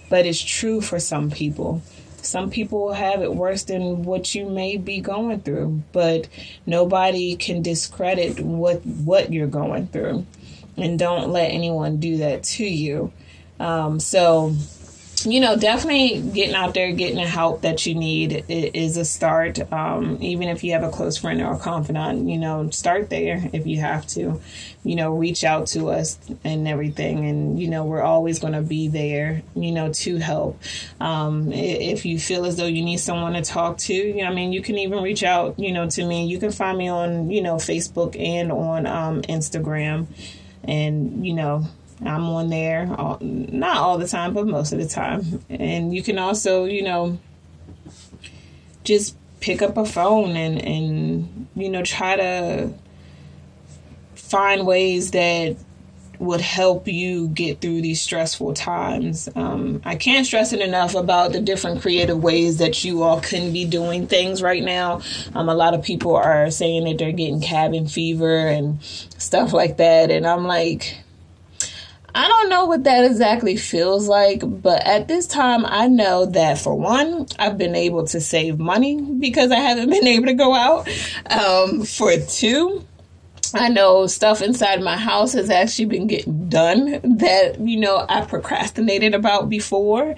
but 0.09 0.25
it's 0.25 0.41
true 0.41 0.81
for 0.81 0.99
some 0.99 1.31
people. 1.31 1.83
Some 2.23 2.51
people 2.51 2.93
have 2.93 3.23
it 3.23 3.35
worse 3.35 3.65
than 3.65 4.03
what 4.03 4.35
you 4.35 4.49
may 4.49 4.77
be 4.77 5.01
going 5.01 5.41
through, 5.41 5.83
but 5.93 6.29
nobody 6.67 7.37
can 7.37 7.63
discredit 7.63 8.41
what 8.41 8.85
what 8.85 9.33
you're 9.33 9.47
going 9.47 9.89
through, 9.89 10.27
and 10.77 10.99
don't 10.99 11.31
let 11.31 11.51
anyone 11.51 11.99
do 11.99 12.19
that 12.19 12.45
to 12.45 12.65
you. 12.65 13.13
Um, 13.59 14.01
so 14.01 14.55
you 15.27 15.41
know, 15.41 15.57
definitely 15.57 16.21
getting 16.33 16.55
out 16.55 16.75
there, 16.75 16.93
getting 16.93 17.17
the 17.17 17.27
help 17.27 17.63
that 17.63 17.87
you 17.87 17.95
need 17.95 18.45
is 18.49 18.97
a 18.97 19.05
start. 19.05 19.61
Um, 19.73 20.19
even 20.21 20.49
if 20.49 20.65
you 20.65 20.73
have 20.73 20.83
a 20.83 20.91
close 20.91 21.17
friend 21.17 21.41
or 21.41 21.55
a 21.55 21.59
confidant, 21.59 22.29
you 22.29 22.39
know, 22.39 22.71
start 22.71 23.11
there 23.11 23.49
if 23.53 23.67
you 23.67 23.81
have 23.81 24.07
to. 24.09 24.41
You 24.83 24.97
know, 24.97 25.13
reach 25.13 25.45
out 25.45 25.67
to 25.69 25.91
us 25.91 26.19
and 26.43 26.67
everything. 26.67 27.29
And, 27.29 27.61
you 27.61 27.69
know, 27.69 27.85
we're 27.85 28.03
always 28.03 28.39
going 28.39 28.55
to 28.55 28.63
be 28.63 28.89
there, 28.89 29.43
you 29.55 29.73
know, 29.73 29.93
to 29.93 30.17
help. 30.17 30.59
Um, 31.01 31.53
if 31.53 32.07
you 32.07 32.19
feel 32.19 32.47
as 32.47 32.57
though 32.57 32.65
you 32.65 32.83
need 32.83 32.97
someone 32.97 33.35
to 33.35 33.43
talk 33.43 33.77
to, 33.79 33.93
you 33.93 34.23
know, 34.23 34.31
I 34.31 34.35
mean, 34.35 34.55
you 34.55 34.63
can 34.63 34.79
even 34.79 35.03
reach 35.03 35.23
out, 35.23 35.59
you 35.59 35.73
know, 35.73 35.87
to 35.91 36.05
me. 36.07 36.27
You 36.27 36.39
can 36.39 36.51
find 36.51 36.79
me 36.79 36.89
on, 36.89 37.31
you 37.31 37.43
know, 37.43 37.57
Facebook 37.57 38.19
and 38.19 38.51
on 38.51 38.87
um, 38.87 39.21
Instagram. 39.23 40.07
And, 40.65 41.27
you 41.27 41.35
know, 41.35 41.67
I'm 42.05 42.25
on 42.25 42.49
there, 42.49 42.93
all, 42.97 43.19
not 43.21 43.77
all 43.77 43.99
the 43.99 44.09
time, 44.09 44.33
but 44.33 44.47
most 44.47 44.73
of 44.73 44.79
the 44.79 44.89
time. 44.89 45.45
And 45.51 45.95
you 45.95 46.03
can 46.03 46.19
also, 46.19 46.65
you 46.65 46.83
know, 46.83 47.19
just 48.85 49.17
pick 49.41 49.63
up 49.63 49.77
a 49.77 49.85
phone 49.85 50.37
and, 50.37 50.61
and 50.63 51.49
you 51.55 51.69
know, 51.69 51.83
try 51.83 52.17
to 52.17 52.73
find 54.15 54.67
ways 54.67 55.11
that 55.11 55.57
would 56.21 56.41
help 56.43 56.87
you 56.87 57.29
get 57.29 57.63
through 57.63 57.81
these 57.81 58.01
stressful 58.01 58.53
times. 58.53 59.29
Um, 59.35 59.81
I 59.87 59.97
can't 59.97 60.27
stress 60.27 60.53
it 60.53 60.61
enough 60.61 60.95
about 60.95 61.33
the 61.33 61.41
different 61.41 61.81
creative 61.81 62.23
ways 62.23 62.59
that 62.59 62.85
you 62.85 63.03
all 63.03 63.23
can 63.23 63.55
be 63.55 63.65
doing 63.65 64.07
things 64.07 64.43
right 64.43 64.63
now. 64.63 65.01
Um, 65.35 65.49
a 65.49 65.55
lot 65.55 65.73
of 65.73 65.83
people 65.83 66.15
are 66.17 66.51
saying 66.51 66.85
that 66.85 66.99
they're 66.99 67.13
getting 67.13 67.41
cabin 67.41 67.89
fever 67.89 68.37
and 68.37 68.83
stuff 68.83 69.55
like 69.55 69.79
that. 69.79 70.11
And 70.11 70.27
I'm 70.27 70.45
like, 70.45 70.99
I 72.15 72.29
don't 72.29 72.49
know 72.49 72.67
what 72.67 72.85
that 72.85 73.05
exactly 73.05 73.57
feels 73.57 74.09
like, 74.09 74.43
but 74.45 74.87
at 74.87 75.09
this 75.09 75.27
time, 75.27 75.65
I 75.67 75.89
know 75.89 76.27
that 76.27 76.59
for 76.59 76.75
one, 76.75 77.27
I've 77.39 77.59
been 77.59 77.75
able 77.75 78.07
to 78.09 78.21
save 78.21 78.59
money 78.59 79.01
because 79.01 79.51
I 79.51 79.57
haven't 79.57 79.91
been 79.91 80.07
able 80.07 80.27
to 80.27 80.35
go 80.35 80.55
out. 80.55 80.89
Um, 81.27 81.85
for 81.85 82.17
two, 82.17 82.85
I 83.55 83.69
know 83.69 84.07
stuff 84.07 84.43
inside 84.43 84.83
my 84.83 84.97
house 84.97 85.33
has 85.33 85.51
actually 85.51 85.87
been 85.87 86.07
getting 86.07 86.49
done 86.49 87.01
that, 87.19 87.57
you 87.61 87.79
know, 87.79 88.05
I 88.09 88.23
procrastinated 88.23 89.15
about 89.15 89.49
before. 89.49 90.15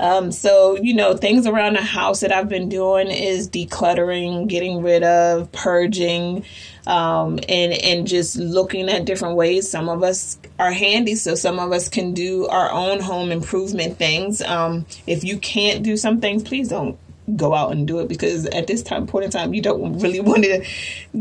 Um, 0.00 0.32
so, 0.32 0.76
you 0.76 0.94
know, 0.94 1.16
things 1.16 1.46
around 1.46 1.74
the 1.74 1.82
house 1.82 2.20
that 2.20 2.32
I've 2.32 2.48
been 2.48 2.68
doing 2.68 3.08
is 3.08 3.48
decluttering, 3.48 4.48
getting 4.48 4.82
rid 4.82 5.02
of, 5.02 5.52
purging, 5.52 6.44
um, 6.86 7.38
and, 7.48 7.72
and 7.72 8.06
just 8.06 8.36
looking 8.36 8.88
at 8.88 9.04
different 9.04 9.36
ways. 9.36 9.70
Some 9.70 9.88
of 9.88 10.02
us 10.02 10.38
are 10.58 10.72
handy, 10.72 11.14
so 11.14 11.34
some 11.34 11.58
of 11.58 11.72
us 11.72 11.88
can 11.88 12.14
do 12.14 12.46
our 12.48 12.70
own 12.70 13.00
home 13.00 13.30
improvement 13.30 13.98
things. 13.98 14.42
Um, 14.42 14.86
if 15.06 15.22
you 15.24 15.38
can't 15.38 15.82
do 15.82 15.96
some 15.96 16.20
things, 16.20 16.42
please 16.42 16.68
don't 16.68 16.98
go 17.36 17.54
out 17.54 17.72
and 17.72 17.86
do 17.86 18.00
it 18.00 18.08
because 18.08 18.46
at 18.46 18.66
this 18.66 18.82
time 18.82 19.06
point 19.06 19.24
in 19.24 19.30
time 19.30 19.54
you 19.54 19.62
don't 19.62 19.98
really 20.00 20.20
want 20.30 20.44
to 20.44 20.64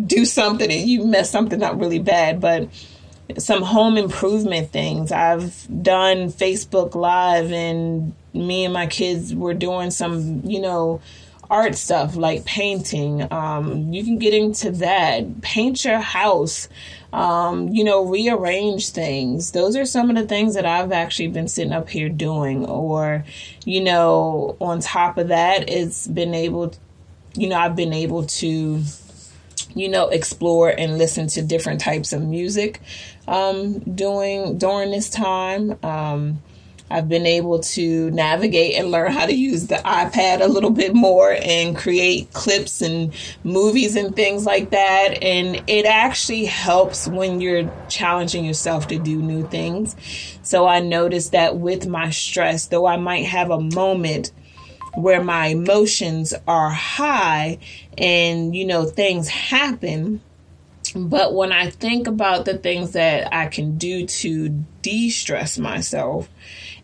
do 0.06 0.26
something 0.26 0.72
and 0.72 0.88
you 0.88 1.06
mess 1.06 1.30
something 1.30 1.62
up 1.64 1.80
really 1.80 2.00
bad. 2.00 2.40
But 2.42 2.70
some 3.38 3.62
home 3.62 3.98
improvement 3.98 4.72
things 4.72 5.12
i've 5.12 5.66
done 5.84 6.30
facebook 6.30 6.96
live 6.96 7.52
and 7.52 8.14
me 8.34 8.66
and 8.66 8.74
my 8.74 8.88
kids 8.88 9.34
were 9.34 9.54
doing 9.54 9.92
some 9.92 10.42
you 10.44 10.60
know 10.60 11.02
art 11.52 11.76
stuff 11.76 12.16
like 12.16 12.46
painting 12.46 13.32
um, 13.32 13.94
you 13.94 14.04
can 14.04 14.18
get 14.18 14.34
into 14.34 14.72
that 14.72 15.42
paint 15.42 15.86
your 15.86 16.00
house 16.00 16.68
um, 17.14 17.70
you 17.70 17.84
know, 17.84 18.06
rearrange 18.06 18.90
things. 18.90 19.52
Those 19.52 19.76
are 19.76 19.86
some 19.86 20.10
of 20.10 20.16
the 20.16 20.26
things 20.26 20.56
that 20.56 20.66
I've 20.66 20.92
actually 20.92 21.28
been 21.28 21.48
sitting 21.48 21.74
up 21.74 21.90
here 21.90 22.10
doing. 22.10 22.66
Or, 22.66 23.26
you 23.66 23.84
know, 23.84 24.56
on 24.62 24.80
top 24.80 25.18
of 25.18 25.28
that, 25.28 25.70
it's 25.70 26.08
been 26.08 26.34
able, 26.34 26.74
you 27.36 27.50
know, 27.50 27.58
I've 27.58 27.76
been 27.76 27.94
able 27.94 28.26
to, 28.26 28.82
you 29.76 29.90
know, 29.90 30.08
explore 30.08 30.70
and 30.70 30.98
listen 30.98 31.28
to 31.28 31.42
different 31.42 31.82
types 31.82 32.14
of 32.14 32.22
music 32.22 32.80
um, 33.28 33.80
doing 33.80 34.58
during 34.58 34.92
this 34.92 35.10
time. 35.10 35.78
Um, 35.84 36.42
I've 36.92 37.10
been 37.10 37.26
able 37.26 37.60
to 37.60 38.12
navigate 38.12 38.76
and 38.76 38.92
learn 38.92 39.12
how 39.12 39.26
to 39.26 39.34
use 39.34 39.68
the 39.68 39.76
iPad 39.76 40.42
a 40.42 40.48
little 40.48 40.70
bit 40.70 40.94
more 40.94 41.36
and 41.42 41.76
create 41.76 42.34
clips 42.34 42.82
and 42.82 43.14
movies 43.44 43.96
and 43.96 44.16
things 44.16 44.46
like 44.46 44.72
that. 44.72 45.24
And 45.24 45.64
it 45.68 45.86
actually 45.86 46.46
helps 46.46 47.08
when 47.08 47.42
you're 47.42 47.72
challenging 47.90 48.46
yourself 48.46 48.88
to 48.90 49.00
do 49.00 49.22
new 49.22 49.48
things. 49.48 49.96
So 50.42 50.68
I 50.68 50.80
noticed 50.80 51.32
that 51.32 51.58
with 51.58 51.88
my 51.88 52.10
stress, 52.10 52.68
though 52.68 52.86
I 52.86 52.98
might 52.98 53.26
have 53.26 53.52
a 53.52 53.60
moment 53.60 54.32
where 54.96 55.24
my 55.24 55.48
emotions 55.48 56.34
are 56.48 56.70
high 56.70 57.60
and, 57.98 58.56
you 58.56 58.66
know, 58.66 58.86
things 58.86 59.30
happen. 59.30 60.22
But 60.94 61.34
when 61.34 61.54
I 61.54 61.70
think 61.70 62.08
about 62.08 62.44
the 62.44 62.58
things 62.58 62.92
that 62.92 63.34
I 63.34 63.48
can 63.48 63.78
do 63.78 64.06
to 64.06 64.50
de 64.82 65.10
stress 65.10 65.58
myself, 65.58 66.28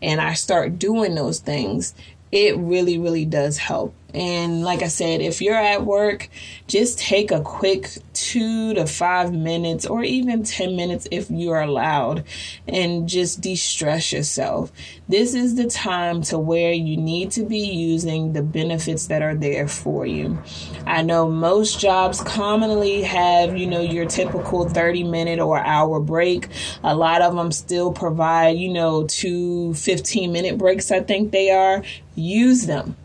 and 0.02 0.22
I 0.22 0.34
start 0.34 0.80
doing 0.80 1.16
those 1.16 1.40
things, 1.40 1.94
it 2.32 2.58
really, 2.58 2.98
really 2.98 3.26
does 3.26 3.58
help. 3.58 3.94
And 4.14 4.64
like 4.64 4.82
I 4.84 4.88
said, 4.88 5.22
if 5.22 5.42
you're 5.42 5.56
at 5.56 5.86
work, 5.86 6.30
just 6.68 6.98
take 6.98 7.30
a 7.32 7.42
quick 7.42 7.90
two 8.14 8.74
to 8.74 8.88
five 8.88 9.34
minutes 9.34 9.86
or 9.86 10.04
even 10.04 10.44
10 10.44 10.76
minutes 10.76 11.08
if 11.12 11.30
you're 11.30 11.60
allowed 11.60 12.24
and 12.68 13.08
just 13.08 13.42
de 13.42 13.56
stress 13.56 14.14
yourself. 14.14 14.72
This 15.10 15.34
is 15.34 15.56
the 15.56 15.68
time 15.68 16.22
to 16.24 16.40
where 16.40 16.72
you 16.72 16.96
need 16.96 17.32
to 17.32 17.44
be 17.44 17.60
using 17.60 18.34
the 18.34 18.42
benefits 18.42 19.08
that 19.08 19.22
are 19.22 19.36
there 19.36 19.68
for 19.68 20.06
you. 20.06 20.42
I 20.86 21.02
know 21.02 21.30
most 21.30 21.80
jobs 21.80 22.22
commonly 22.22 23.04
have, 23.04 23.58
you 23.58 23.68
know, 23.68 23.82
your 23.82 24.06
typical 24.06 24.70
30 24.70 25.04
minute 25.04 25.40
or 25.40 25.60
hour 25.60 26.00
break. 26.00 26.48
A 26.84 26.96
lot 26.96 27.22
of 27.22 27.36
them 27.36 27.52
still 27.52 27.92
provide, 27.92 28.58
you 28.58 28.70
know, 28.70 29.06
two 29.06 29.74
15 29.74 30.32
minute 30.32 30.58
breaks, 30.58 30.92
I 30.92 31.02
think 31.02 31.32
they 31.32 31.52
are. 31.52 31.84
Use 32.16 32.66
them 32.66 32.96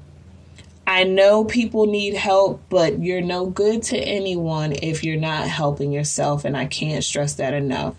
I 0.86 1.04
know 1.04 1.44
people 1.44 1.86
need 1.86 2.14
help, 2.14 2.60
but 2.68 3.00
you're 3.00 3.20
no 3.20 3.46
good 3.46 3.82
to 3.84 3.98
anyone 3.98 4.72
if 4.72 5.04
you're 5.04 5.20
not 5.20 5.46
helping 5.46 5.92
yourself. 5.92 6.44
And 6.44 6.56
I 6.56 6.66
can't 6.66 7.04
stress 7.04 7.34
that 7.34 7.54
enough. 7.54 7.94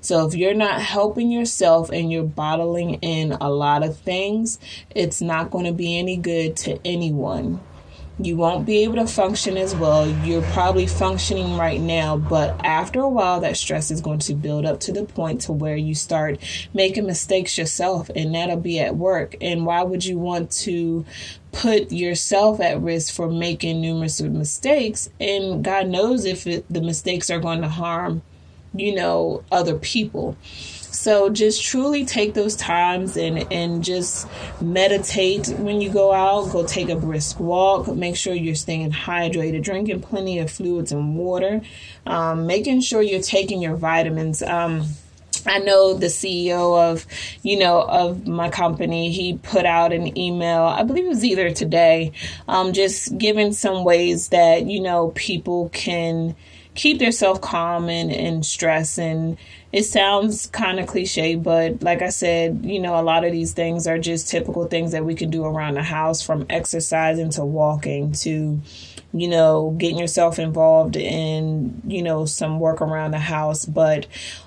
So 0.00 0.26
if 0.26 0.34
you're 0.34 0.54
not 0.54 0.80
helping 0.80 1.30
yourself 1.30 1.90
and 1.90 2.10
you're 2.10 2.22
bottling 2.22 2.94
in 2.94 3.32
a 3.32 3.50
lot 3.50 3.82
of 3.82 3.98
things, 3.98 4.58
it's 4.94 5.20
not 5.20 5.50
going 5.50 5.66
to 5.66 5.72
be 5.72 5.98
any 5.98 6.16
good 6.16 6.56
to 6.58 6.78
anyone 6.84 7.60
you 8.24 8.36
won't 8.36 8.66
be 8.66 8.82
able 8.84 8.96
to 8.96 9.06
function 9.06 9.56
as 9.56 9.74
well. 9.74 10.08
You're 10.24 10.42
probably 10.52 10.86
functioning 10.86 11.56
right 11.56 11.80
now, 11.80 12.16
but 12.16 12.64
after 12.64 13.00
a 13.00 13.08
while 13.08 13.40
that 13.40 13.56
stress 13.56 13.90
is 13.90 14.00
going 14.00 14.18
to 14.20 14.34
build 14.34 14.66
up 14.66 14.80
to 14.80 14.92
the 14.92 15.04
point 15.04 15.42
to 15.42 15.52
where 15.52 15.76
you 15.76 15.94
start 15.94 16.38
making 16.74 17.06
mistakes 17.06 17.56
yourself 17.56 18.10
and 18.14 18.34
that'll 18.34 18.56
be 18.56 18.78
at 18.78 18.96
work. 18.96 19.36
And 19.40 19.64
why 19.64 19.82
would 19.82 20.04
you 20.04 20.18
want 20.18 20.50
to 20.52 21.04
put 21.52 21.90
yourself 21.90 22.60
at 22.60 22.80
risk 22.80 23.14
for 23.14 23.28
making 23.28 23.80
numerous 23.80 24.20
mistakes 24.20 25.10
and 25.18 25.64
God 25.64 25.88
knows 25.88 26.24
if 26.24 26.46
it, 26.46 26.64
the 26.70 26.80
mistakes 26.80 27.30
are 27.30 27.40
going 27.40 27.62
to 27.62 27.68
harm, 27.68 28.22
you 28.74 28.94
know, 28.94 29.42
other 29.50 29.76
people. 29.76 30.36
So 30.92 31.30
just 31.30 31.62
truly 31.62 32.04
take 32.04 32.34
those 32.34 32.56
times 32.56 33.16
and 33.16 33.50
and 33.52 33.82
just 33.82 34.26
meditate 34.60 35.48
when 35.48 35.80
you 35.80 35.90
go 35.90 36.12
out. 36.12 36.50
Go 36.50 36.66
take 36.66 36.88
a 36.88 36.96
brisk 36.96 37.38
walk. 37.38 37.88
Make 37.88 38.16
sure 38.16 38.34
you're 38.34 38.54
staying 38.54 38.90
hydrated, 38.90 39.62
drinking 39.62 40.00
plenty 40.00 40.38
of 40.40 40.50
fluids 40.50 40.92
and 40.92 41.16
water, 41.16 41.62
um, 42.06 42.46
making 42.46 42.80
sure 42.80 43.02
you're 43.02 43.22
taking 43.22 43.62
your 43.62 43.76
vitamins. 43.76 44.42
Um, 44.42 44.86
I 45.46 45.58
know 45.58 45.94
the 45.94 46.06
CEO 46.06 46.90
of, 46.90 47.06
you 47.42 47.58
know, 47.58 47.80
of 47.82 48.26
my 48.26 48.50
company, 48.50 49.10
he 49.10 49.38
put 49.38 49.64
out 49.64 49.92
an 49.92 50.18
email, 50.18 50.64
I 50.64 50.82
believe 50.82 51.06
it 51.06 51.08
was 51.08 51.24
either 51.24 51.50
today, 51.50 52.12
um, 52.46 52.72
just 52.72 53.16
giving 53.16 53.52
some 53.52 53.84
ways 53.84 54.28
that, 54.28 54.66
you 54.66 54.80
know, 54.80 55.12
people 55.14 55.70
can 55.70 56.36
keep 56.80 56.98
themselves 56.98 57.38
calm 57.42 57.90
and, 57.90 58.10
and 58.10 58.46
stress 58.46 58.96
and 58.96 59.36
it 59.70 59.82
sounds 59.82 60.46
kind 60.46 60.80
of 60.80 60.86
cliche, 60.86 61.34
but 61.34 61.82
like 61.82 62.00
I 62.00 62.08
said, 62.08 62.64
you 62.64 62.80
know, 62.80 62.98
a 62.98 63.04
lot 63.04 63.22
of 63.22 63.32
these 63.32 63.52
things 63.52 63.86
are 63.86 63.98
just 63.98 64.30
typical 64.30 64.64
things 64.64 64.92
that 64.92 65.04
we 65.04 65.14
can 65.14 65.28
do 65.28 65.44
around 65.44 65.74
the 65.74 65.82
house 65.82 66.22
from 66.22 66.46
exercising 66.48 67.28
to 67.32 67.44
walking 67.44 68.12
to, 68.12 68.62
you 69.12 69.28
know, 69.28 69.76
getting 69.76 69.98
yourself 69.98 70.38
involved 70.38 70.96
in, 70.96 71.82
you 71.86 72.02
know, 72.02 72.24
some 72.24 72.58
work 72.58 72.80
around 72.80 73.10
the 73.10 73.18
house, 73.18 73.66
but 73.66 74.06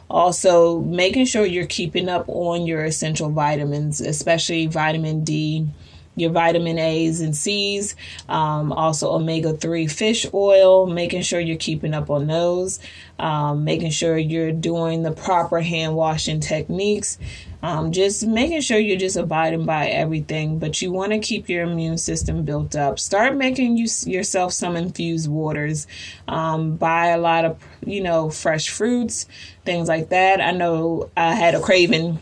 also 0.09 0.79
making 0.79 1.25
sure 1.25 1.45
you're 1.45 1.67
keeping 1.67 2.09
up 2.09 2.25
on 2.27 2.65
your 2.65 2.83
essential 2.83 3.29
vitamins, 3.29 4.01
especially 4.01 4.65
vitamin 4.65 5.23
D 5.23 5.67
your 6.15 6.31
vitamin 6.31 6.77
A's 6.77 7.21
and 7.21 7.35
C's, 7.35 7.95
um, 8.29 8.71
also 8.71 9.11
omega 9.11 9.53
3 9.53 9.87
fish 9.87 10.25
oil, 10.33 10.87
making 10.87 11.21
sure 11.23 11.39
you're 11.39 11.57
keeping 11.57 11.93
up 11.93 12.09
on 12.09 12.27
those, 12.27 12.79
um, 13.19 13.63
making 13.63 13.91
sure 13.91 14.17
you're 14.17 14.51
doing 14.51 15.03
the 15.03 15.11
proper 15.11 15.59
hand 15.59 15.95
washing 15.95 16.39
techniques, 16.39 17.17
um, 17.63 17.91
just 17.91 18.27
making 18.27 18.61
sure 18.61 18.77
you're 18.77 18.97
just 18.97 19.15
abiding 19.15 19.65
by 19.65 19.87
everything. 19.87 20.59
But 20.59 20.81
you 20.81 20.91
want 20.91 21.13
to 21.13 21.19
keep 21.19 21.49
your 21.49 21.63
immune 21.63 21.97
system 21.97 22.43
built 22.43 22.75
up. 22.75 22.99
Start 22.99 23.35
making 23.35 23.77
you, 23.77 23.87
yourself 24.05 24.53
some 24.53 24.75
infused 24.75 25.29
waters. 25.29 25.87
Um, 26.27 26.75
buy 26.75 27.07
a 27.07 27.17
lot 27.17 27.45
of, 27.45 27.63
you 27.85 28.01
know, 28.01 28.29
fresh 28.29 28.69
fruits, 28.69 29.27
things 29.65 29.87
like 29.87 30.09
that. 30.09 30.41
I 30.41 30.51
know 30.51 31.09
I 31.15 31.33
had 31.35 31.55
a 31.55 31.61
craving 31.61 32.19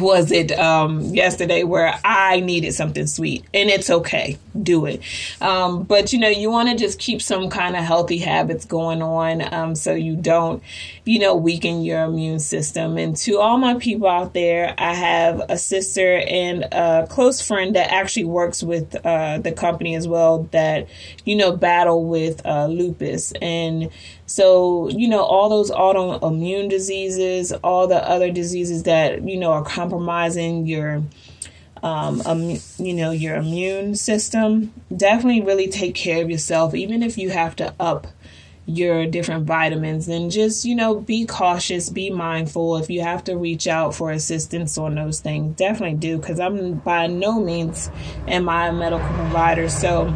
was 0.00 0.32
it 0.32 0.52
um, 0.52 1.00
yesterday 1.00 1.64
where 1.64 1.98
I 2.04 2.40
needed 2.40 2.72
something 2.72 3.06
sweet, 3.06 3.44
and 3.52 3.70
it's 3.70 3.90
okay, 3.90 4.38
do 4.60 4.86
it. 4.86 5.00
Um, 5.40 5.84
but 5.84 6.12
you 6.12 6.18
know, 6.18 6.28
you 6.28 6.50
want 6.50 6.68
to 6.68 6.76
just 6.76 6.98
keep 6.98 7.22
some 7.22 7.48
kind 7.48 7.76
of 7.76 7.84
healthy 7.84 8.18
habits 8.18 8.64
going 8.64 9.02
on, 9.02 9.52
um, 9.52 9.74
so 9.74 9.94
you 9.94 10.16
don't, 10.16 10.62
you 11.04 11.18
know, 11.18 11.34
weaken 11.34 11.82
your 11.82 12.04
immune 12.04 12.40
system. 12.40 12.98
And 12.98 13.16
to 13.18 13.38
all 13.38 13.58
my 13.58 13.74
people 13.74 14.08
out 14.08 14.34
there, 14.34 14.74
I 14.78 14.94
have 14.94 15.42
a 15.48 15.58
sister 15.58 16.18
and 16.26 16.64
a 16.72 17.06
close 17.08 17.46
friend 17.46 17.74
that 17.76 17.92
actually 17.92 18.24
works 18.24 18.62
with 18.62 18.94
uh, 19.04 19.38
the 19.38 19.52
company 19.52 19.94
as 19.94 20.06
well 20.06 20.48
that 20.52 20.88
you 21.24 21.36
know 21.36 21.56
battle 21.56 22.04
with 22.04 22.44
uh, 22.46 22.66
lupus 22.66 23.32
and 23.40 23.90
so, 24.32 24.88
you 24.88 25.08
know, 25.08 25.22
all 25.22 25.50
those 25.50 25.70
autoimmune 25.70 26.70
diseases, 26.70 27.52
all 27.52 27.86
the 27.86 28.02
other 28.08 28.30
diseases 28.30 28.84
that, 28.84 29.28
you 29.28 29.36
know, 29.36 29.52
are 29.52 29.62
compromising 29.62 30.64
your 30.64 31.02
um, 31.82 32.22
um, 32.24 32.58
you 32.78 32.94
know, 32.94 33.10
your 33.10 33.36
immune 33.36 33.94
system, 33.94 34.72
definitely 34.94 35.42
really 35.42 35.68
take 35.68 35.94
care 35.94 36.22
of 36.22 36.30
yourself, 36.30 36.74
even 36.74 37.02
if 37.02 37.18
you 37.18 37.30
have 37.30 37.56
to 37.56 37.74
up 37.80 38.06
your 38.64 39.06
different 39.06 39.44
vitamins 39.44 40.06
and 40.06 40.30
just, 40.30 40.64
you 40.64 40.74
know, 40.76 41.00
be 41.00 41.26
cautious, 41.26 41.90
be 41.90 42.10
mindful. 42.10 42.76
If 42.76 42.90
you 42.90 43.02
have 43.02 43.24
to 43.24 43.36
reach 43.36 43.66
out 43.66 43.94
for 43.94 44.12
assistance 44.12 44.78
on 44.78 44.94
those 44.94 45.18
things, 45.18 45.56
definitely 45.56 45.96
do 45.96 46.18
because 46.18 46.38
I'm 46.38 46.74
by 46.74 47.08
no 47.08 47.40
means 47.40 47.90
am 48.28 48.48
I 48.48 48.68
a 48.68 48.72
medical 48.72 49.06
provider. 49.14 49.68
So 49.68 50.06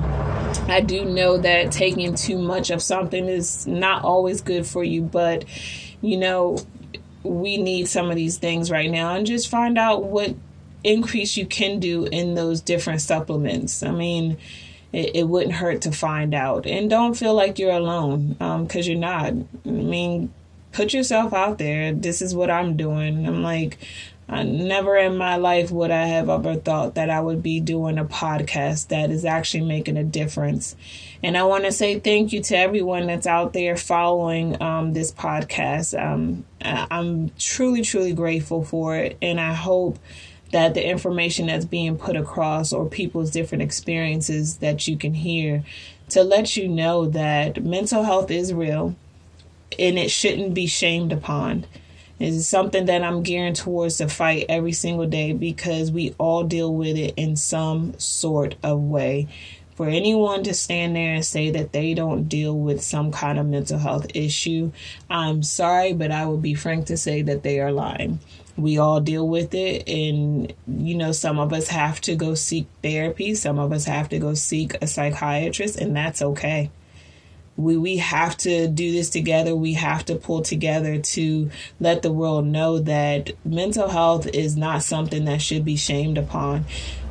I 0.69 0.81
do 0.81 1.05
know 1.05 1.39
that 1.39 1.73
taking 1.73 2.15
too 2.15 2.39
much 2.39 2.71
of 2.71 2.81
something 2.81 3.27
is 3.29 3.67
not 3.67 4.05
always 4.05 4.41
good 4.43 4.65
for 4.65 4.85
you, 4.85 5.03
but 5.03 5.45
you 6.01 6.17
know, 6.17 6.59
we 7.25 7.57
need 7.57 7.89
some 7.89 8.11
of 8.11 8.17
these 8.17 8.39
things 8.39 8.71
right 8.71 8.91
now 8.91 9.17
and 9.17 9.27
just 9.27 9.49
find 9.49 9.77
out 9.77 10.05
what 10.05 10.37
increase 10.87 11.37
you 11.37 11.47
can 11.47 11.81
do 11.81 12.05
in 12.05 12.35
those 12.35 12.61
different 12.61 13.01
supplements. 13.01 13.83
I 13.83 13.91
mean, 13.91 14.39
it, 14.93 15.17
it 15.17 15.29
wouldn't 15.29 15.55
hurt 15.55 15.83
to 15.83 15.93
find 15.93 16.35
out. 16.35 16.67
And 16.67 16.89
don't 16.89 17.15
feel 17.15 17.35
like 17.35 17.59
you're 17.59 17.73
alone 17.73 18.33
because 18.33 18.87
um, 18.87 18.93
you're 18.93 18.99
not. 18.99 19.33
I 19.65 19.69
mean, 19.69 20.33
put 20.73 20.95
yourself 20.95 21.33
out 21.33 21.59
there. 21.59 21.93
This 21.93 22.23
is 22.23 22.35
what 22.35 22.51
I'm 22.51 22.77
doing. 22.77 23.27
I'm 23.27 23.43
like, 23.43 23.79
I 24.29 24.43
never 24.43 24.97
in 24.97 25.17
my 25.17 25.37
life 25.37 25.71
would 25.71 25.93
I 25.93 26.07
have 26.07 26.29
ever 26.29 26.57
thought 26.57 26.97
that 26.97 27.11
I 27.11 27.21
would 27.21 27.43
be 27.43 27.61
doing 27.61 27.97
a 27.97 28.05
podcast 28.05 28.89
that 28.89 29.11
is 29.11 29.25
actually 29.25 29.65
making 29.65 29.97
a 29.97 30.03
difference. 30.03 30.75
And 31.23 31.37
I 31.37 31.45
want 31.45 31.65
to 31.65 31.73
say 31.73 32.01
thank 32.01 32.33
you 32.33 32.43
to 32.43 32.57
everyone 32.57 33.07
that's 33.07 33.27
out 33.27 33.53
there 33.53 33.77
following 33.77 34.61
um, 34.61 34.95
this 34.95 35.13
podcast. 35.13 36.01
Um, 36.01 36.45
I'm 36.61 37.31
truly, 37.39 37.83
truly 37.83 38.15
grateful 38.15 38.65
for 38.65 38.97
it. 38.97 39.17
And 39.23 39.41
I 39.41 39.53
hope 39.53 39.99
that 40.57 40.73
the 40.73 40.89
information 40.89 41.49
that's 41.49 41.67
being 41.67 41.99
put 41.99 42.17
across 42.17 42.73
or 42.73 42.87
people's 42.87 43.31
different 43.31 43.61
experiences 43.61 44.57
that 44.57 44.89
you 44.89 44.97
can 44.97 45.13
hear 45.13 45.63
to 46.09 46.25
let 46.25 46.57
you 46.57 46.67
know 46.67 47.05
that 47.05 47.63
mental 47.63 48.05
health 48.05 48.31
is 48.31 48.55
real 48.55 48.97
and 49.79 49.99
it 49.99 50.11
shouldn't 50.11 50.55
be 50.55 50.67
shamed 50.67 51.13
upon. 51.13 51.67
It's 52.19 52.47
something 52.47 52.87
that 52.87 53.05
I'm 53.05 53.23
gearing 53.23 53.53
towards 53.53 53.99
to 53.99 54.09
fight 54.09 54.47
every 54.49 54.73
single 54.73 55.07
day 55.07 55.35
because 55.35 55.93
we 55.93 56.15
all 56.17 56.43
deal 56.43 56.73
with 56.73 56.97
it 56.97 57.13
in 57.19 57.37
some 57.37 57.93
sort 57.99 58.55
of 58.63 58.81
way. 58.81 59.29
For 59.75 59.91
anyone 59.91 60.43
to 60.45 60.55
stand 60.55 60.97
there 60.97 61.17
and 61.17 61.23
say 61.25 61.51
that 61.51 61.75
they 61.75 61.93
don't 61.93 62.31
deal 62.31 62.59
with 62.59 62.83
some 62.83 63.13
kind 63.13 63.39
of 63.39 63.45
mental 63.45 63.79
health 63.79 64.07
issue, 64.15 64.73
I'm 65.11 65.43
sorry, 65.43 65.93
but 65.93 66.11
I 66.11 66.25
would 66.25 66.41
be 66.41 66.55
frank 66.55 66.87
to 66.87 66.97
say 66.97 67.21
that 67.21 67.43
they 67.43 67.61
are 67.61 67.73
lying. 67.73 68.21
We 68.57 68.79
all 68.79 69.01
deal 69.01 69.29
with 69.29 69.55
it, 69.55 69.89
and 69.89 70.53
you 70.67 70.95
know, 70.95 71.13
some 71.13 71.39
of 71.39 71.53
us 71.53 71.69
have 71.69 72.01
to 72.03 72.17
go 72.17 72.35
seek 72.35 72.67
therapy, 72.83 73.35
some 73.35 73.59
of 73.59 73.73
us 73.73 73.85
have 73.85 74.09
to 74.11 74.19
go 74.19 74.35
seek 74.35 74.75
a 74.83 74.87
psychiatrist, 74.87 75.79
and 75.79 75.95
that's 75.95 76.23
okay 76.23 76.71
we 77.57 77.77
we 77.77 77.97
have 77.97 78.37
to 78.39 78.69
do 78.69 78.93
this 78.93 79.11
together. 79.11 79.55
We 79.55 79.75
have 79.75 80.05
to 80.07 80.17
pull 80.17 80.43
together 80.43 80.99
to 80.99 81.51
let 81.81 82.03
the 82.03 82.13
world 82.13 82.47
know 82.47 82.79
that 82.81 83.33
mental 83.45 83.89
health 83.89 84.27
is 84.29 84.57
not 84.57 84.83
something 84.83 85.25
that 85.25 85.41
should 85.41 85.65
be 85.65 85.77
shamed 85.77 86.19
upon. 86.19 86.67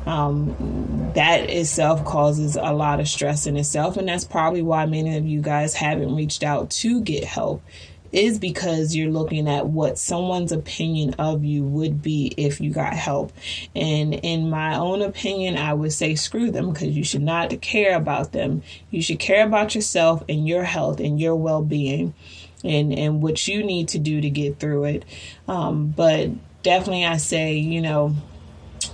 Um, 0.06 1.10
that 1.16 1.50
itself 1.50 2.04
causes 2.04 2.54
a 2.54 2.72
lot 2.72 3.00
of 3.00 3.08
stress 3.08 3.48
in 3.48 3.56
itself, 3.56 3.96
and 3.96 4.08
that's 4.08 4.24
probably 4.24 4.62
why 4.62 4.86
many 4.86 5.16
of 5.16 5.26
you 5.26 5.40
guys 5.40 5.74
haven't 5.74 6.14
reached 6.14 6.44
out 6.44 6.70
to 6.70 7.00
get 7.00 7.24
help 7.24 7.60
is 8.12 8.38
because 8.38 8.94
you're 8.94 9.10
looking 9.10 9.48
at 9.48 9.66
what 9.66 9.98
someone's 9.98 10.52
opinion 10.52 11.14
of 11.14 11.44
you 11.44 11.64
would 11.64 12.02
be 12.02 12.32
if 12.36 12.60
you 12.60 12.70
got 12.70 12.94
help. 12.94 13.32
And 13.74 14.14
in 14.14 14.50
my 14.50 14.76
own 14.76 15.02
opinion, 15.02 15.56
I 15.56 15.74
would 15.74 15.92
say 15.92 16.14
screw 16.14 16.50
them 16.50 16.72
because 16.72 16.96
you 16.96 17.04
should 17.04 17.22
not 17.22 17.60
care 17.60 17.96
about 17.96 18.32
them. 18.32 18.62
You 18.90 19.02
should 19.02 19.18
care 19.18 19.46
about 19.46 19.74
yourself 19.74 20.22
and 20.28 20.46
your 20.46 20.64
health 20.64 21.00
and 21.00 21.20
your 21.20 21.36
well 21.36 21.62
being 21.62 22.14
and, 22.64 22.92
and 22.92 23.22
what 23.22 23.46
you 23.46 23.62
need 23.62 23.88
to 23.88 23.98
do 23.98 24.20
to 24.20 24.30
get 24.30 24.58
through 24.58 24.84
it. 24.84 25.04
Um, 25.48 25.88
but 25.88 26.30
definitely, 26.62 27.04
I 27.04 27.16
say, 27.16 27.54
you 27.54 27.80
know, 27.80 28.14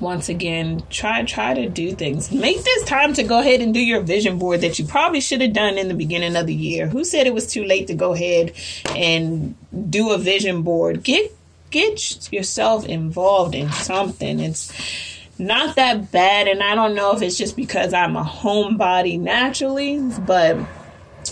once 0.01 0.29
again 0.29 0.83
try 0.91 1.23
try 1.23 1.55
to 1.55 1.69
do 1.69 1.95
things. 1.95 2.31
Make 2.31 2.63
this 2.63 2.85
time 2.85 3.13
to 3.15 3.23
go 3.23 3.41
ahead 3.41 3.61
and 3.61 3.73
do 3.73 3.81
your 3.81 4.01
vision 4.01 4.39
board 4.39 4.61
that 4.63 4.79
you 4.79 4.85
probably 4.85 5.21
should 5.21 5.41
have 5.41 5.53
done 5.53 5.79
in 5.79 5.89
the 5.89 5.95
beginning 5.95 6.37
of 6.37 6.47
the 6.47 6.55
year. 6.55 6.89
Who 6.89 7.05
said 7.05 7.27
it 7.27 7.35
was 7.35 7.47
too 7.47 7.65
late 7.65 7.87
to 7.89 7.95
go 7.95 8.13
ahead 8.13 8.53
and 8.91 9.55
do 9.91 10.11
a 10.11 10.19
vision 10.19 10.63
board? 10.63 11.03
Get 11.03 11.37
get 11.71 12.33
yourself 12.33 12.87
involved 12.87 13.55
in 13.55 13.71
something. 13.73 14.41
It's 14.41 14.73
not 15.39 15.77
that 15.77 16.13
bad 16.13 16.47
and 16.47 16.63
i 16.63 16.75
don't 16.75 16.95
know 16.95 17.17
if 17.17 17.23
it's 17.23 17.39
just 17.39 17.57
because 17.57 17.95
i'm 17.95 18.17
a 18.17 18.23
homebody 18.23 19.19
naturally 19.19 19.99
but 20.27 20.59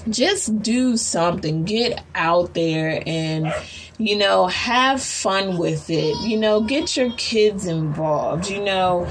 just 0.09 0.62
do 0.62 0.96
something. 0.96 1.64
Get 1.64 2.03
out 2.14 2.55
there 2.55 3.03
and 3.07 3.53
you 4.01 4.17
know, 4.17 4.47
have 4.47 5.03
fun 5.03 5.59
with 5.59 5.91
it. 5.91 6.17
You 6.27 6.39
know, 6.39 6.63
get 6.63 6.97
your 6.97 7.13
kids 7.19 7.67
involved. 7.67 8.49
You 8.49 8.65
know, 8.65 9.07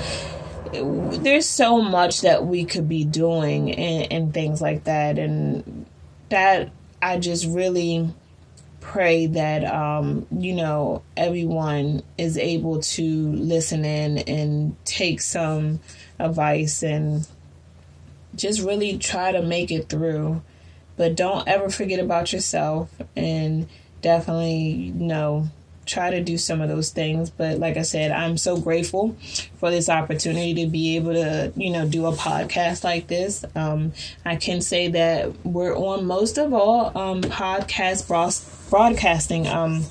there's 0.74 1.48
so 1.48 1.80
much 1.80 2.22
that 2.22 2.48
we 2.48 2.66
could 2.66 2.90
be 2.90 3.06
doing 3.06 3.72
and, 3.72 4.12
and 4.12 4.34
things 4.34 4.62
like 4.64 4.86
that. 4.86 5.20
And 5.20 5.86
that 6.30 6.72
I 7.04 7.20
just 7.20 7.46
really 7.46 8.12
pray 8.80 9.28
that 9.28 9.64
um, 9.64 10.26
you 10.32 10.54
know 10.54 11.04
everyone 11.16 12.02
is 12.18 12.38
able 12.38 12.82
to 12.82 13.32
listen 13.34 13.86
in 13.86 14.18
and 14.20 14.76
take 14.86 15.22
some 15.22 15.80
advice 16.18 16.82
and 16.82 17.28
just 18.36 18.62
really 18.62 18.98
try 18.98 19.32
to 19.32 19.42
make 19.42 19.70
it 19.70 19.90
through 19.90 20.42
but 20.96 21.16
don't 21.16 21.48
ever 21.48 21.70
forget 21.70 22.00
about 22.00 22.32
yourself 22.32 22.90
and 23.16 23.68
definitely, 24.02 24.58
you 24.60 24.94
know, 24.94 25.50
try 25.90 26.12
to 26.12 26.24
do 26.24 26.38
some 26.38 26.62
of 26.62 26.70
those 26.70 26.92
things. 26.92 27.30
But 27.30 27.58
like 27.58 27.76
I 27.76 27.82
said, 27.82 28.12
I'm 28.12 28.38
so 28.38 28.58
grateful 28.58 29.16
for 29.58 29.72
this 29.72 29.90
opportunity 29.90 30.54
to 30.64 30.68
be 30.68 30.96
able 30.96 31.14
to, 31.14 31.52
you 31.56 31.72
know, 31.72 31.88
do 31.88 32.06
a 32.06 32.14
podcast 32.14 32.84
like 32.84 33.08
this. 33.08 33.44
Um, 33.56 33.94
I 34.24 34.36
can 34.36 34.62
say 34.62 34.90
that 34.90 35.46
we're 35.46 35.76
on 35.76 36.06
most 36.06 36.38
of 36.38 36.54
all 36.54 36.96
um, 36.98 37.22
podcast 37.22 38.08
broadcasting 38.70 39.48
um, 39.48 39.84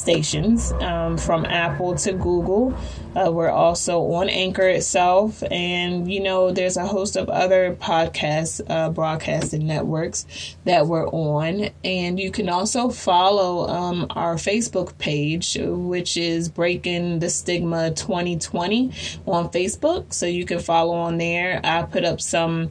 stations 0.00 0.72
um, 0.80 1.16
from 1.16 1.44
Apple 1.44 1.94
to 1.96 2.12
Google. 2.12 2.76
Uh, 3.14 3.30
we're 3.30 3.50
also 3.50 4.00
on 4.12 4.28
Anchor 4.28 4.68
itself, 4.68 5.42
and 5.50 6.10
you 6.10 6.20
know, 6.20 6.50
there's 6.50 6.76
a 6.76 6.86
host 6.86 7.16
of 7.16 7.28
other 7.28 7.74
podcast 7.74 8.60
uh, 8.70 8.88
broadcasting 8.90 9.66
networks 9.66 10.56
that 10.64 10.86
we're 10.86 11.08
on, 11.08 11.70
and 11.84 12.18
you 12.18 12.30
can 12.30 12.48
also 12.48 12.88
follow 12.88 13.68
um, 13.68 14.06
our 14.10 14.36
Facebook 14.36 14.96
page, 14.98 15.58
which 15.60 16.16
is 16.16 16.48
Breaking 16.48 17.18
the 17.18 17.28
Stigma 17.30 17.90
2020 17.90 18.92
on 19.26 19.50
Facebook. 19.50 20.12
So 20.12 20.26
you 20.26 20.44
can 20.44 20.60
follow 20.60 20.94
on 20.94 21.18
there. 21.18 21.60
I 21.64 21.82
put 21.82 22.04
up 22.04 22.20
some 22.20 22.70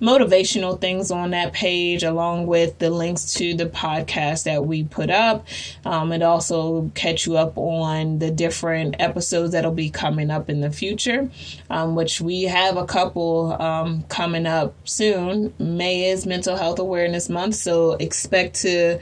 motivational 0.00 0.80
things 0.80 1.10
on 1.10 1.30
that 1.30 1.52
page, 1.52 2.02
along 2.02 2.46
with 2.46 2.78
the 2.78 2.90
links 2.90 3.34
to 3.34 3.54
the 3.54 3.66
podcast 3.66 4.44
that 4.44 4.64
we 4.64 4.84
put 4.84 5.10
up. 5.10 5.46
Um, 5.84 6.12
it 6.12 6.22
also 6.22 6.69
catch 6.94 7.26
you 7.26 7.36
up 7.36 7.56
on 7.56 8.18
the 8.18 8.30
different 8.30 8.96
episodes 8.98 9.52
that'll 9.52 9.72
be 9.72 9.90
coming 9.90 10.30
up 10.30 10.48
in 10.48 10.60
the 10.60 10.70
future, 10.70 11.30
um, 11.68 11.94
which 11.94 12.20
we 12.20 12.44
have 12.44 12.76
a 12.76 12.84
couple 12.84 13.60
um, 13.60 14.02
coming 14.04 14.46
up 14.46 14.74
soon. 14.84 15.52
May 15.58 16.10
is 16.10 16.26
Mental 16.26 16.56
Health 16.56 16.78
Awareness 16.78 17.28
Month, 17.28 17.56
so 17.56 17.92
expect 17.92 18.56
to 18.62 19.00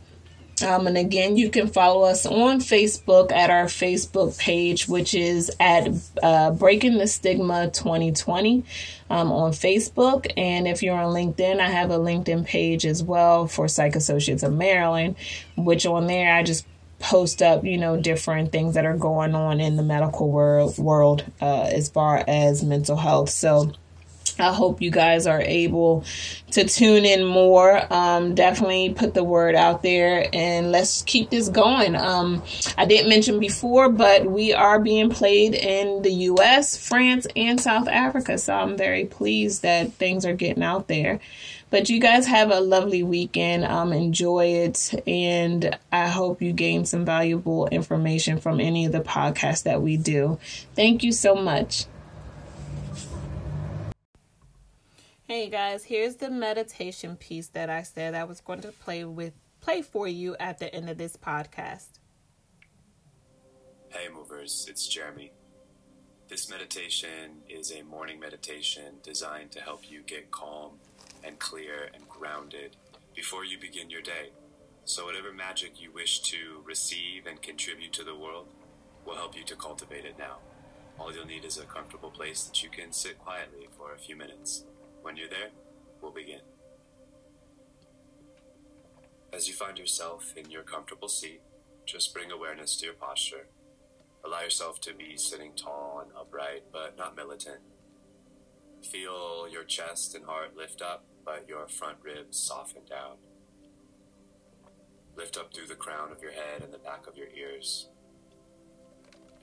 Um, 0.62 0.86
and 0.86 0.96
again, 0.96 1.36
you 1.36 1.50
can 1.50 1.66
follow 1.66 2.04
us 2.04 2.26
on 2.26 2.60
Facebook 2.60 3.32
at 3.32 3.50
our 3.50 3.64
Facebook 3.64 4.38
page, 4.38 4.86
which 4.86 5.14
is 5.14 5.50
at 5.58 5.88
uh, 6.22 6.52
Breaking 6.52 6.98
the 6.98 7.06
Stigma 7.06 7.70
2020 7.70 8.64
um, 9.10 9.32
on 9.32 9.52
Facebook. 9.52 10.30
And 10.36 10.68
if 10.68 10.82
you're 10.82 10.96
on 10.96 11.12
LinkedIn, 11.12 11.58
I 11.58 11.68
have 11.68 11.90
a 11.90 11.98
LinkedIn 11.98 12.46
page 12.46 12.86
as 12.86 13.02
well 13.02 13.46
for 13.46 13.66
Psych 13.66 13.96
Associates 13.96 14.42
of 14.42 14.52
Maryland, 14.52 15.16
which 15.56 15.86
on 15.86 16.06
there 16.06 16.34
I 16.34 16.42
just 16.42 16.66
post 17.00 17.42
up, 17.42 17.64
you 17.64 17.76
know, 17.76 18.00
different 18.00 18.52
things 18.52 18.74
that 18.74 18.86
are 18.86 18.96
going 18.96 19.34
on 19.34 19.60
in 19.60 19.76
the 19.76 19.82
medical 19.82 20.30
world, 20.30 20.78
world 20.78 21.24
uh, 21.42 21.62
as 21.62 21.88
far 21.88 22.24
as 22.26 22.62
mental 22.62 22.96
health. 22.96 23.30
So, 23.30 23.72
I 24.38 24.52
hope 24.52 24.82
you 24.82 24.90
guys 24.90 25.26
are 25.26 25.40
able 25.40 26.04
to 26.52 26.64
tune 26.64 27.04
in 27.04 27.24
more. 27.24 27.92
Um, 27.92 28.34
definitely 28.34 28.94
put 28.94 29.14
the 29.14 29.24
word 29.24 29.54
out 29.54 29.82
there 29.82 30.28
and 30.32 30.72
let's 30.72 31.02
keep 31.02 31.30
this 31.30 31.48
going. 31.48 31.96
Um, 31.96 32.42
I 32.76 32.84
didn't 32.84 33.08
mention 33.08 33.38
before, 33.38 33.88
but 33.88 34.26
we 34.26 34.52
are 34.52 34.78
being 34.78 35.10
played 35.10 35.54
in 35.54 36.02
the 36.02 36.12
US, 36.12 36.76
France, 36.76 37.26
and 37.36 37.60
South 37.60 37.88
Africa. 37.88 38.38
So 38.38 38.54
I'm 38.54 38.76
very 38.76 39.04
pleased 39.04 39.62
that 39.62 39.92
things 39.92 40.24
are 40.24 40.34
getting 40.34 40.62
out 40.62 40.88
there. 40.88 41.20
But 41.70 41.88
you 41.90 41.98
guys 41.98 42.26
have 42.28 42.52
a 42.52 42.60
lovely 42.60 43.02
weekend. 43.02 43.64
Um, 43.64 43.92
enjoy 43.92 44.46
it. 44.46 44.94
And 45.08 45.76
I 45.90 46.06
hope 46.06 46.40
you 46.40 46.52
gain 46.52 46.84
some 46.84 47.04
valuable 47.04 47.66
information 47.66 48.38
from 48.38 48.60
any 48.60 48.86
of 48.86 48.92
the 48.92 49.00
podcasts 49.00 49.64
that 49.64 49.82
we 49.82 49.96
do. 49.96 50.38
Thank 50.76 51.02
you 51.02 51.10
so 51.10 51.34
much. 51.34 51.86
Hey 55.26 55.48
guys, 55.48 55.84
here's 55.84 56.16
the 56.16 56.28
meditation 56.28 57.16
piece 57.16 57.46
that 57.48 57.70
I 57.70 57.80
said 57.80 58.14
I 58.14 58.24
was 58.24 58.42
going 58.42 58.60
to 58.60 58.72
play 58.72 59.06
with 59.06 59.32
play 59.62 59.80
for 59.80 60.06
you 60.06 60.36
at 60.38 60.58
the 60.58 60.72
end 60.74 60.90
of 60.90 60.98
this 60.98 61.16
podcast. 61.16 61.98
Hey 63.88 64.08
movers, 64.14 64.66
it's 64.68 64.86
Jeremy. 64.86 65.32
This 66.28 66.50
meditation 66.50 67.38
is 67.48 67.72
a 67.72 67.82
morning 67.84 68.20
meditation 68.20 68.96
designed 69.02 69.50
to 69.52 69.62
help 69.62 69.90
you 69.90 70.02
get 70.02 70.30
calm 70.30 70.72
and 71.24 71.38
clear 71.38 71.88
and 71.94 72.06
grounded 72.06 72.76
before 73.16 73.46
you 73.46 73.58
begin 73.58 73.88
your 73.88 74.02
day. 74.02 74.28
So 74.84 75.06
whatever 75.06 75.32
magic 75.32 75.80
you 75.80 75.90
wish 75.90 76.20
to 76.20 76.60
receive 76.66 77.24
and 77.24 77.40
contribute 77.40 77.94
to 77.94 78.04
the 78.04 78.14
world 78.14 78.48
will 79.06 79.16
help 79.16 79.34
you 79.34 79.44
to 79.44 79.56
cultivate 79.56 80.04
it 80.04 80.18
now. 80.18 80.40
All 80.98 81.14
you'll 81.14 81.24
need 81.24 81.46
is 81.46 81.56
a 81.56 81.64
comfortable 81.64 82.10
place 82.10 82.42
that 82.42 82.62
you 82.62 82.68
can 82.68 82.92
sit 82.92 83.18
quietly 83.18 83.68
for 83.74 83.94
a 83.94 83.98
few 83.98 84.16
minutes. 84.16 84.64
When 85.04 85.18
you're 85.18 85.28
there, 85.28 85.50
we'll 86.00 86.12
begin. 86.12 86.40
As 89.34 89.46
you 89.46 89.52
find 89.52 89.78
yourself 89.78 90.32
in 90.34 90.50
your 90.50 90.62
comfortable 90.62 91.08
seat, 91.08 91.42
just 91.84 92.14
bring 92.14 92.32
awareness 92.32 92.74
to 92.78 92.86
your 92.86 92.94
posture. 92.94 93.48
Allow 94.24 94.40
yourself 94.40 94.80
to 94.80 94.94
be 94.94 95.18
sitting 95.18 95.52
tall 95.54 96.00
and 96.02 96.10
upright, 96.18 96.62
but 96.72 96.96
not 96.96 97.16
militant. 97.16 97.58
Feel 98.82 99.46
your 99.46 99.64
chest 99.64 100.14
and 100.14 100.24
heart 100.24 100.56
lift 100.56 100.80
up, 100.80 101.04
but 101.22 101.46
your 101.46 101.68
front 101.68 101.98
ribs 102.02 102.38
soften 102.38 102.86
down. 102.88 103.16
Lift 105.18 105.36
up 105.36 105.52
through 105.52 105.66
the 105.66 105.74
crown 105.74 106.12
of 106.12 106.22
your 106.22 106.32
head 106.32 106.62
and 106.62 106.72
the 106.72 106.78
back 106.78 107.06
of 107.06 107.18
your 107.18 107.28
ears. 107.36 107.90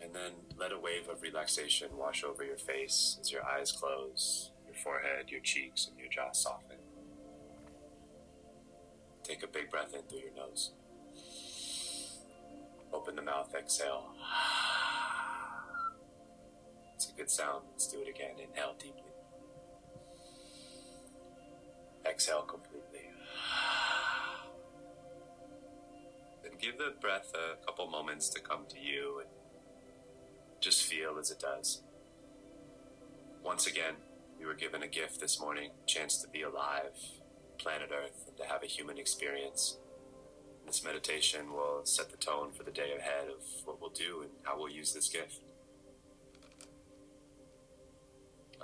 And 0.02 0.12
then 0.12 0.32
let 0.58 0.72
a 0.72 0.80
wave 0.80 1.08
of 1.08 1.22
relaxation 1.22 1.90
wash 1.96 2.24
over 2.24 2.44
your 2.44 2.58
face 2.58 3.20
as 3.22 3.32
your 3.32 3.46
eyes 3.46 3.72
close 3.72 4.51
your 4.72 4.78
forehead, 4.78 5.30
your 5.30 5.42
cheeks, 5.42 5.88
and 5.90 6.00
your 6.00 6.08
jaw 6.10 6.32
soften. 6.32 6.78
Take 9.24 9.44
a 9.44 9.48
big 9.48 9.70
breath 9.70 9.94
in 9.94 10.02
through 10.04 10.20
your 10.20 10.36
nose. 10.36 10.72
Open 12.94 13.16
the 13.16 13.22
mouth, 13.22 13.54
exhale. 13.58 14.06
It's 16.96 17.10
a 17.10 17.14
good 17.14 17.30
sound. 17.30 17.66
Let's 17.72 17.88
do 17.88 18.00
it 18.02 18.08
again. 18.08 18.36
Inhale 18.38 18.76
deeply. 18.80 19.02
Exhale 22.06 22.44
completely. 22.44 23.10
Then 26.44 26.54
give 26.60 26.78
the 26.78 26.94
breath 27.00 27.32
a 27.36 27.64
couple 27.66 27.88
moments 27.88 28.30
to 28.30 28.40
come 28.40 28.66
to 28.70 28.80
you 28.80 29.20
and 29.20 29.30
just 30.60 30.84
feel 30.84 31.18
as 31.20 31.32
it 31.32 31.40
does. 31.40 31.82
Once 33.44 33.66
again, 33.68 33.96
we 34.42 34.48
were 34.48 34.56
given 34.56 34.82
a 34.82 34.88
gift 34.88 35.20
this 35.20 35.40
morning, 35.40 35.70
chance 35.86 36.18
to 36.18 36.28
be 36.28 36.42
alive, 36.42 36.98
planet 37.60 37.92
Earth, 37.94 38.26
and 38.28 38.36
to 38.38 38.44
have 38.46 38.64
a 38.64 38.66
human 38.66 38.98
experience. 38.98 39.78
This 40.66 40.84
meditation 40.84 41.54
will 41.54 41.86
set 41.86 42.10
the 42.10 42.18
tone 42.18 42.52
for 42.52 42.64
the 42.64 42.72
day 42.72 42.94
ahead 42.98 43.28
of 43.28 43.44
what 43.66 43.80
we'll 43.80 43.92
do 43.92 44.22
and 44.24 44.32
how 44.42 44.58
we'll 44.58 44.72
use 44.72 44.94
this 44.94 45.10
gift. 45.10 45.42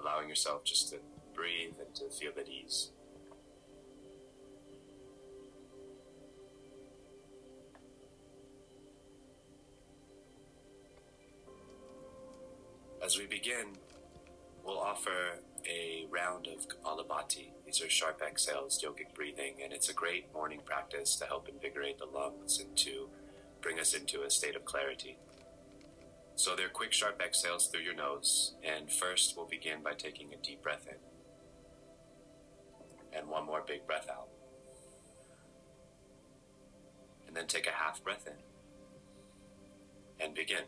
Allowing 0.02 0.28
yourself 0.30 0.64
just 0.64 0.90
to 0.90 0.98
breathe 1.36 1.76
and 1.80 1.94
to 1.96 2.10
feel 2.10 2.32
at 2.40 2.50
ease. 2.50 2.90
As 13.04 13.18
we 13.18 13.28
begin, 13.28 13.78
we'll 14.68 14.80
offer 14.80 15.40
a 15.66 16.06
round 16.12 16.48
of 16.48 16.68
Kapalabhati. 16.68 17.52
These 17.66 17.82
are 17.82 17.90
sharp 17.90 18.22
exhales, 18.22 18.84
yogic 18.84 19.14
breathing, 19.16 19.56
and 19.64 19.72
it's 19.72 19.90
a 19.90 19.94
great 19.94 20.32
morning 20.34 20.60
practice 20.66 21.16
to 21.16 21.26
help 21.26 21.48
invigorate 21.48 21.98
the 22.00 22.06
lungs 22.06 22.60
and 22.60 22.76
to 22.78 23.10
bring 23.62 23.80
us 23.80 23.94
into 23.94 24.24
a 24.24 24.30
state 24.30 24.58
of 24.58 24.66
clarity. 24.66 25.18
So 26.36 26.56
they're 26.56 26.68
quick, 26.70 26.92
sharp 26.92 27.22
exhales 27.26 27.68
through 27.68 27.82
your 27.82 27.96
nose, 27.96 28.56
and 28.62 28.92
first 28.92 29.36
we'll 29.38 29.48
begin 29.48 29.82
by 29.82 29.94
taking 29.94 30.34
a 30.34 30.46
deep 30.46 30.62
breath 30.62 30.86
in. 30.88 30.98
And 33.18 33.30
one 33.30 33.46
more 33.46 33.64
big 33.66 33.88
breath 33.88 34.08
out. 34.12 34.28
And 37.26 37.36
then 37.36 37.48
take 37.48 37.68
a 37.68 37.72
half 37.72 38.04
breath 38.04 38.28
in. 38.28 38.34
And 40.24 40.36
begin. 40.36 40.66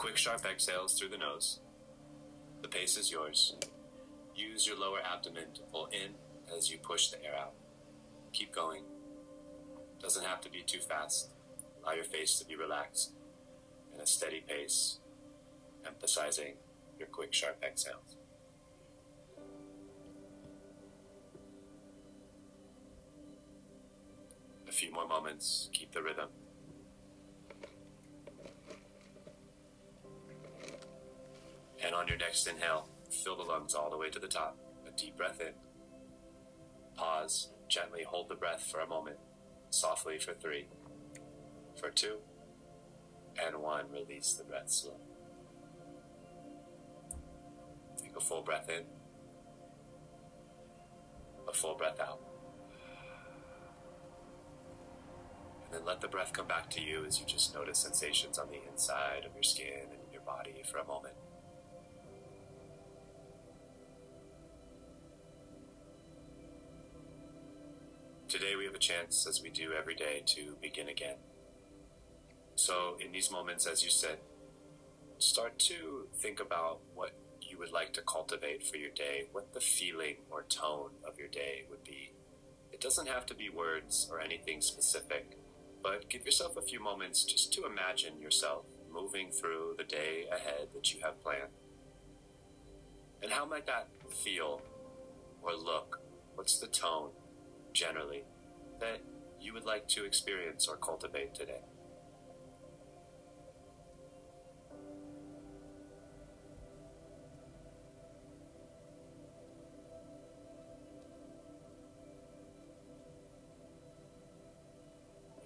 Quick, 0.00 0.16
sharp 0.16 0.46
exhales 0.46 0.98
through 0.98 1.10
the 1.10 1.18
nose. 1.18 1.60
The 2.62 2.68
pace 2.68 2.96
is 2.96 3.12
yours. 3.12 3.54
Use 4.34 4.66
your 4.66 4.78
lower 4.78 5.00
abdomen 5.04 5.52
to 5.52 5.60
pull 5.70 5.90
in 5.92 6.12
as 6.56 6.70
you 6.70 6.78
push 6.78 7.08
the 7.08 7.22
air 7.22 7.36
out. 7.38 7.52
Keep 8.32 8.54
going. 8.54 8.84
Doesn't 10.00 10.24
have 10.24 10.40
to 10.40 10.50
be 10.50 10.62
too 10.62 10.78
fast. 10.80 11.32
Allow 11.82 11.92
your 11.92 12.04
face 12.04 12.38
to 12.38 12.46
be 12.46 12.56
relaxed 12.56 13.12
in 13.94 14.00
a 14.00 14.06
steady 14.06 14.42
pace, 14.48 15.00
emphasizing 15.86 16.54
your 16.98 17.08
quick, 17.08 17.34
sharp 17.34 17.62
exhales. 17.62 18.16
A 24.66 24.72
few 24.72 24.90
more 24.94 25.06
moments. 25.06 25.68
Keep 25.74 25.92
the 25.92 26.02
rhythm. 26.02 26.30
And 31.82 31.94
on 31.94 32.08
your 32.08 32.18
next 32.18 32.46
inhale, 32.46 32.88
fill 33.10 33.36
the 33.36 33.42
lungs 33.42 33.74
all 33.74 33.90
the 33.90 33.96
way 33.96 34.10
to 34.10 34.18
the 34.18 34.28
top. 34.28 34.58
A 34.86 34.90
deep 34.96 35.16
breath 35.16 35.40
in. 35.40 35.52
Pause. 36.94 37.52
Gently 37.68 38.02
hold 38.02 38.28
the 38.28 38.34
breath 38.34 38.68
for 38.70 38.80
a 38.80 38.86
moment. 38.86 39.16
Softly 39.70 40.18
for 40.18 40.34
three, 40.34 40.66
for 41.78 41.90
two, 41.90 42.16
and 43.40 43.56
one. 43.62 43.84
Release 43.90 44.32
the 44.32 44.44
breath 44.44 44.70
slow. 44.70 45.00
Take 48.02 48.16
a 48.16 48.20
full 48.20 48.42
breath 48.42 48.68
in. 48.68 48.82
A 51.48 51.52
full 51.52 51.76
breath 51.76 52.00
out. 52.00 52.20
And 55.64 55.74
then 55.74 55.84
let 55.86 56.00
the 56.00 56.08
breath 56.08 56.32
come 56.32 56.48
back 56.48 56.68
to 56.70 56.80
you 56.80 57.04
as 57.06 57.20
you 57.20 57.26
just 57.26 57.54
notice 57.54 57.78
sensations 57.78 58.38
on 58.38 58.48
the 58.48 58.60
inside 58.68 59.24
of 59.24 59.34
your 59.34 59.44
skin 59.44 59.86
and 59.90 60.12
your 60.12 60.22
body 60.22 60.62
for 60.70 60.78
a 60.78 60.84
moment. 60.84 61.14
Chance, 68.90 69.26
as 69.26 69.42
we 69.42 69.50
do 69.50 69.72
every 69.72 69.94
day, 69.94 70.22
to 70.26 70.56
begin 70.60 70.88
again. 70.88 71.16
So, 72.54 72.96
in 73.00 73.12
these 73.12 73.30
moments, 73.30 73.66
as 73.66 73.82
you 73.84 73.90
said, 73.90 74.18
start 75.18 75.58
to 75.60 76.08
think 76.16 76.40
about 76.40 76.80
what 76.94 77.12
you 77.40 77.58
would 77.58 77.72
like 77.72 77.92
to 77.94 78.02
cultivate 78.02 78.66
for 78.66 78.76
your 78.76 78.90
day, 78.90 79.24
what 79.32 79.54
the 79.54 79.60
feeling 79.60 80.16
or 80.30 80.42
tone 80.42 80.90
of 81.06 81.18
your 81.18 81.28
day 81.28 81.64
would 81.70 81.84
be. 81.84 82.12
It 82.72 82.80
doesn't 82.80 83.08
have 83.08 83.26
to 83.26 83.34
be 83.34 83.48
words 83.48 84.08
or 84.10 84.20
anything 84.20 84.60
specific, 84.60 85.38
but 85.82 86.08
give 86.08 86.24
yourself 86.24 86.56
a 86.56 86.62
few 86.62 86.82
moments 86.82 87.24
just 87.24 87.52
to 87.54 87.66
imagine 87.66 88.20
yourself 88.20 88.64
moving 88.92 89.30
through 89.30 89.74
the 89.78 89.84
day 89.84 90.26
ahead 90.30 90.68
that 90.74 90.92
you 90.92 91.00
have 91.02 91.22
planned. 91.22 91.52
And 93.22 93.30
how 93.30 93.44
might 93.46 93.66
that 93.66 93.88
feel 94.24 94.62
or 95.42 95.54
look? 95.54 96.00
What's 96.34 96.58
the 96.58 96.66
tone, 96.66 97.10
generally, 97.72 98.24
that 98.80 99.00
you 99.40 99.52
would 99.52 99.64
like 99.64 99.88
to 99.88 100.04
experience 100.04 100.66
or 100.68 100.76
cultivate 100.76 101.34
today? 101.34 101.62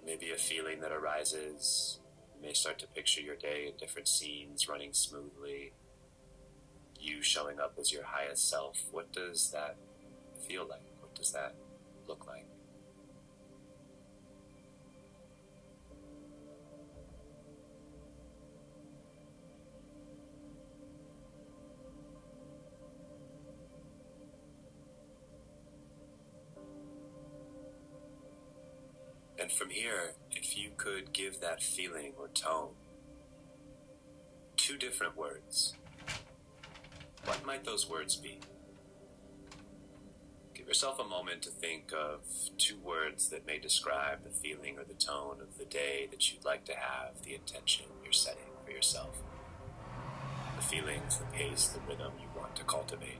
Maybe 0.05 0.31
a 0.31 0.37
feeling 0.37 0.81
that 0.81 0.91
arises. 0.91 1.99
You 2.35 2.47
may 2.47 2.53
start 2.53 2.79
to 2.79 2.87
picture 2.87 3.21
your 3.21 3.35
day 3.35 3.67
in 3.67 3.77
different 3.77 4.07
scenes 4.07 4.69
running 4.69 4.93
smoothly 4.93 5.73
you 7.05 7.21
showing 7.21 7.59
up 7.59 7.75
as 7.79 7.91
your 7.91 8.03
highest 8.03 8.49
self, 8.49 8.77
what 8.91 9.11
does 9.13 9.51
that 9.51 9.77
feel 10.47 10.67
like? 10.67 10.81
What 10.99 11.13
does 11.15 11.31
that 11.33 11.55
look 12.07 12.25
like? 12.27 12.54
Could 30.95 31.11
give 31.11 31.41
that 31.41 31.61
feeling 31.61 32.13
or 32.17 32.29
tone 32.29 32.69
two 34.55 34.77
different 34.77 35.17
words, 35.17 35.75
what 37.25 37.45
might 37.45 37.65
those 37.65 37.89
words 37.89 38.15
be? 38.15 38.39
Give 40.53 40.67
yourself 40.67 40.97
a 40.97 41.03
moment 41.03 41.41
to 41.41 41.49
think 41.49 41.91
of 41.93 42.21
two 42.57 42.77
words 42.77 43.29
that 43.29 43.45
may 43.45 43.59
describe 43.59 44.23
the 44.23 44.29
feeling 44.29 44.79
or 44.79 44.85
the 44.85 44.93
tone 44.93 45.41
of 45.41 45.57
the 45.57 45.65
day 45.65 46.07
that 46.11 46.31
you'd 46.31 46.45
like 46.45 46.63
to 46.65 46.73
have, 46.73 47.21
the 47.23 47.35
intention 47.35 47.87
you're 48.01 48.13
setting 48.13 48.53
for 48.63 48.71
yourself. 48.71 49.17
The 50.55 50.63
feelings, 50.63 51.17
the 51.17 51.25
pace, 51.25 51.67
the 51.67 51.81
rhythm 51.81 52.13
you 52.19 52.29
want 52.39 52.55
to 52.55 52.63
cultivate. 52.63 53.19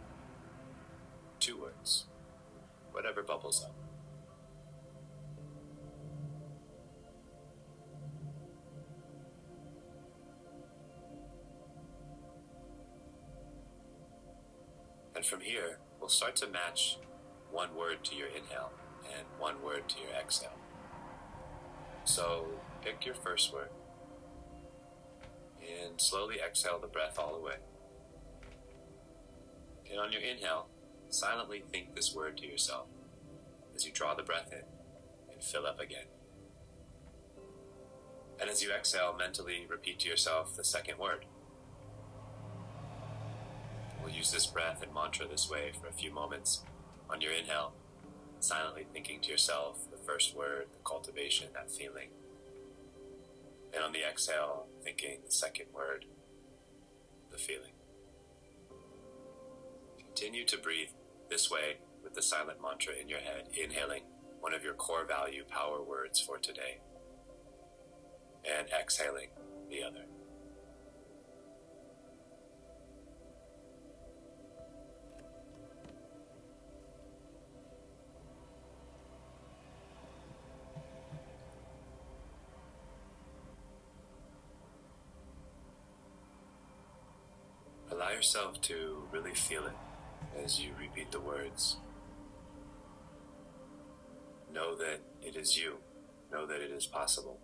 Two 1.42 1.60
words. 1.60 2.06
Whatever 2.94 3.22
bubbles 3.22 3.66
up. 3.66 3.85
And 15.26 15.32
from 15.32 15.42
here, 15.42 15.80
we'll 16.00 16.10
start 16.10 16.36
to 16.36 16.48
match 16.48 17.00
one 17.50 17.76
word 17.76 18.04
to 18.04 18.16
your 18.16 18.28
inhale 18.28 18.72
and 19.12 19.26
one 19.40 19.56
word 19.64 19.90
to 19.90 19.96
your 20.00 20.12
exhale. 20.12 20.54
So 22.04 22.46
pick 22.84 23.08
your 23.08 23.16
first 23.16 23.52
word 23.52 23.70
and 25.60 26.00
slowly 26.00 26.36
exhale 26.48 26.78
the 26.78 26.86
breath 26.86 27.18
all 27.18 27.34
the 27.34 27.44
way. 27.44 27.56
And 29.90 30.00
on 30.00 30.12
your 30.12 30.22
inhale, 30.22 30.68
silently 31.10 31.64
think 31.72 31.96
this 31.96 32.14
word 32.14 32.38
to 32.38 32.46
yourself 32.46 32.86
as 33.76 33.84
you 33.84 33.92
draw 33.92 34.14
the 34.14 34.22
breath 34.22 34.52
in 34.52 35.34
and 35.34 35.44
fill 35.44 35.66
up 35.66 35.80
again. 35.80 36.06
And 38.40 38.48
as 38.48 38.62
you 38.62 38.72
exhale, 38.72 39.16
mentally 39.18 39.66
repeat 39.68 39.98
to 40.02 40.08
yourself 40.08 40.56
the 40.56 40.64
second 40.64 41.00
word. 41.00 41.26
Use 44.26 44.32
this 44.32 44.48
breath 44.48 44.82
and 44.82 44.92
mantra 44.92 45.28
this 45.28 45.52
way 45.52 45.72
for 45.80 45.86
a 45.86 45.94
few 45.94 46.12
moments. 46.12 46.64
On 47.12 47.22
your 47.22 47.32
inhale, 47.32 47.74
silently 48.40 48.88
thinking 48.92 49.22
to 49.22 49.30
yourself 49.30 49.88
the 49.92 50.04
first 50.04 50.36
word, 50.36 50.66
the 50.72 50.84
cultivation, 50.84 51.50
that 51.54 51.70
feeling. 51.70 52.10
And 53.72 53.84
on 53.84 53.92
the 53.92 54.04
exhale, 54.04 54.66
thinking 54.84 55.20
the 55.24 55.32
second 55.32 55.68
word, 55.72 56.06
the 57.30 57.38
feeling. 57.38 57.74
Continue 60.00 60.44
to 60.46 60.58
breathe 60.58 60.90
this 61.30 61.52
way 61.52 61.78
with 62.04 62.16
the 62.16 62.24
silent 62.24 62.60
mantra 62.60 62.96
in 63.00 63.08
your 63.08 63.20
head, 63.20 63.50
inhaling 63.56 64.06
one 64.40 64.56
of 64.56 64.64
your 64.64 64.74
core 64.74 65.06
value 65.06 65.44
power 65.48 65.84
words 65.84 66.20
for 66.20 66.40
today, 66.40 66.80
and 68.44 68.70
exhaling 68.70 69.30
the 69.70 69.84
other. 69.84 70.05
Yourself 88.26 88.60
to 88.60 89.04
really 89.12 89.36
feel 89.36 89.68
it 89.68 90.44
as 90.44 90.60
you 90.60 90.72
repeat 90.80 91.12
the 91.12 91.20
words. 91.20 91.78
Know 94.52 94.76
that 94.78 95.02
it 95.22 95.36
is 95.36 95.56
you. 95.56 95.76
Know 96.32 96.48
that 96.48 96.60
it 96.60 96.72
is 96.72 96.88
possible. 96.88 97.38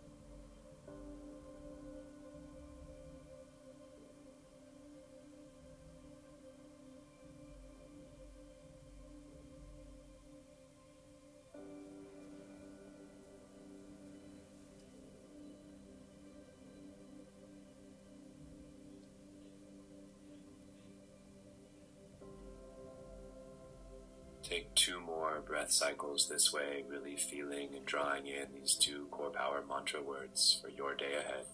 Take 24.52 24.76
two 24.76 25.00
more 25.00 25.42
breath 25.48 25.72
cycles 25.72 26.28
this 26.28 26.52
way, 26.52 26.84
really 26.90 27.16
feeling 27.16 27.70
and 27.74 27.86
drawing 27.86 28.28
in 28.28 28.48
these 28.54 28.76
two 28.76 29.08
core 29.10 29.30
power 29.30 29.64
mantra 29.66 30.02
words 30.02 30.60
for 30.62 30.68
your 30.68 30.94
day 30.94 31.14
ahead. 31.18 31.46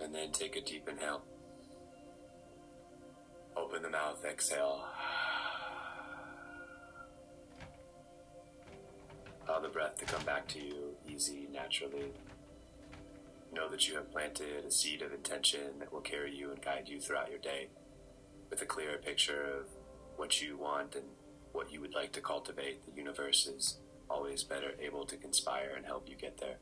And 0.00 0.14
then 0.14 0.32
take 0.32 0.56
a 0.56 0.62
deep 0.62 0.88
inhale. 0.88 1.22
Open 3.54 3.82
the 3.82 3.90
mouth, 3.90 4.24
exhale. 4.24 4.86
To 10.48 10.60
you 10.60 10.96
easy, 11.08 11.48
naturally. 11.52 12.12
Know 13.52 13.68
that 13.70 13.88
you 13.88 13.94
have 13.94 14.10
planted 14.10 14.64
a 14.64 14.70
seed 14.70 15.02
of 15.02 15.12
intention 15.12 15.78
that 15.78 15.92
will 15.92 16.00
carry 16.00 16.34
you 16.34 16.50
and 16.50 16.60
guide 16.60 16.88
you 16.88 17.00
throughout 17.00 17.30
your 17.30 17.38
day 17.38 17.68
with 18.50 18.60
a 18.62 18.66
clearer 18.66 18.98
picture 18.98 19.42
of 19.60 19.66
what 20.16 20.40
you 20.40 20.56
want 20.56 20.94
and 20.94 21.04
what 21.52 21.72
you 21.72 21.80
would 21.80 21.94
like 21.94 22.12
to 22.12 22.20
cultivate. 22.20 22.84
The 22.86 22.92
universe 22.92 23.46
is 23.46 23.78
always 24.08 24.44
better 24.44 24.72
able 24.80 25.04
to 25.06 25.16
conspire 25.16 25.72
and 25.76 25.86
help 25.86 26.08
you 26.08 26.16
get 26.16 26.38
there. 26.38 26.58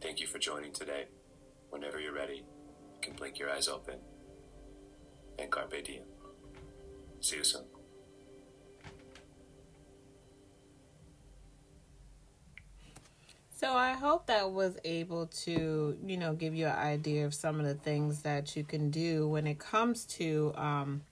Thank 0.00 0.20
you 0.20 0.26
for 0.26 0.38
joining 0.38 0.72
today. 0.72 1.06
Whenever 1.70 2.00
you're 2.00 2.14
ready, 2.14 2.44
you 2.94 3.00
can 3.00 3.14
blink 3.14 3.38
your 3.38 3.50
eyes 3.50 3.68
open 3.68 3.98
and 5.38 5.50
carpe 5.50 5.84
diem. 5.84 6.02
See 7.20 7.36
you 7.36 7.44
soon. 7.44 7.81
So 13.62 13.76
I 13.76 13.92
hope 13.92 14.26
that 14.26 14.50
was 14.50 14.76
able 14.84 15.26
to, 15.44 15.96
you 16.04 16.16
know, 16.16 16.32
give 16.32 16.52
you 16.52 16.66
an 16.66 16.74
idea 16.76 17.24
of 17.24 17.32
some 17.32 17.60
of 17.60 17.64
the 17.64 17.76
things 17.76 18.22
that 18.22 18.56
you 18.56 18.64
can 18.64 18.90
do 18.90 19.28
when 19.28 19.46
it 19.46 19.60
comes 19.60 20.04
to 20.16 20.52
um, 20.56 21.02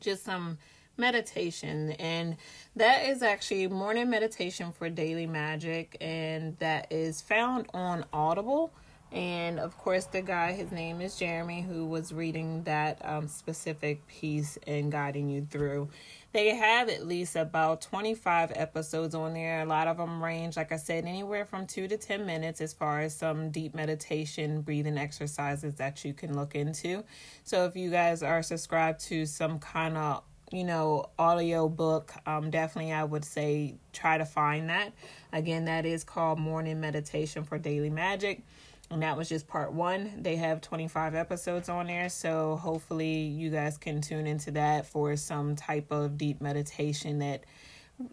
just 0.00 0.24
some 0.24 0.56
meditation. 0.96 1.90
And 1.92 2.38
that 2.76 3.04
is 3.04 3.22
actually 3.22 3.68
morning 3.68 4.08
meditation 4.08 4.72
for 4.72 4.88
daily 4.88 5.26
magic 5.26 5.98
and 6.00 6.56
that 6.60 6.90
is 6.90 7.20
found 7.20 7.66
on 7.74 8.06
audible. 8.10 8.72
And 9.12 9.60
of 9.60 9.76
course 9.76 10.06
the 10.06 10.22
guy 10.22 10.52
his 10.52 10.72
name 10.72 11.00
is 11.02 11.16
jeremy 11.16 11.62
who 11.62 11.86
was 11.86 12.12
reading 12.12 12.64
that 12.64 13.00
um, 13.04 13.28
specific 13.28 14.04
piece 14.08 14.58
and 14.66 14.90
guiding 14.90 15.28
you 15.28 15.46
through 15.48 15.90
they 16.36 16.54
have 16.54 16.90
at 16.90 17.06
least 17.06 17.34
about 17.34 17.80
25 17.80 18.52
episodes 18.54 19.14
on 19.14 19.32
there 19.32 19.62
a 19.62 19.64
lot 19.64 19.88
of 19.88 19.96
them 19.96 20.22
range 20.22 20.54
like 20.58 20.70
i 20.70 20.76
said 20.76 21.06
anywhere 21.06 21.46
from 21.46 21.66
two 21.66 21.88
to 21.88 21.96
10 21.96 22.26
minutes 22.26 22.60
as 22.60 22.74
far 22.74 23.00
as 23.00 23.16
some 23.16 23.50
deep 23.50 23.74
meditation 23.74 24.60
breathing 24.60 24.98
exercises 24.98 25.76
that 25.76 26.04
you 26.04 26.12
can 26.12 26.36
look 26.36 26.54
into 26.54 27.02
so 27.42 27.64
if 27.64 27.74
you 27.74 27.90
guys 27.90 28.22
are 28.22 28.42
subscribed 28.42 29.00
to 29.00 29.24
some 29.24 29.58
kind 29.58 29.96
of 29.96 30.22
you 30.52 30.62
know, 30.62 31.06
audio 31.18 31.68
book, 31.68 32.12
um, 32.24 32.50
definitely 32.50 32.92
I 32.92 33.02
would 33.02 33.24
say 33.24 33.74
try 33.92 34.18
to 34.18 34.24
find 34.24 34.70
that. 34.70 34.92
Again, 35.32 35.64
that 35.64 35.84
is 35.84 36.04
called 36.04 36.38
Morning 36.38 36.80
Meditation 36.80 37.42
for 37.42 37.58
Daily 37.58 37.90
Magic. 37.90 38.42
And 38.90 39.02
that 39.02 39.16
was 39.16 39.28
just 39.28 39.48
part 39.48 39.72
one. 39.72 40.22
They 40.22 40.36
have 40.36 40.60
25 40.60 41.14
episodes 41.14 41.68
on 41.68 41.86
there. 41.86 42.08
So 42.08 42.56
hopefully 42.56 43.22
you 43.22 43.50
guys 43.50 43.78
can 43.78 44.00
tune 44.00 44.26
into 44.26 44.52
that 44.52 44.86
for 44.86 45.16
some 45.16 45.56
type 45.56 45.90
of 45.90 46.16
deep 46.16 46.40
meditation 46.40 47.18
that, 47.18 47.44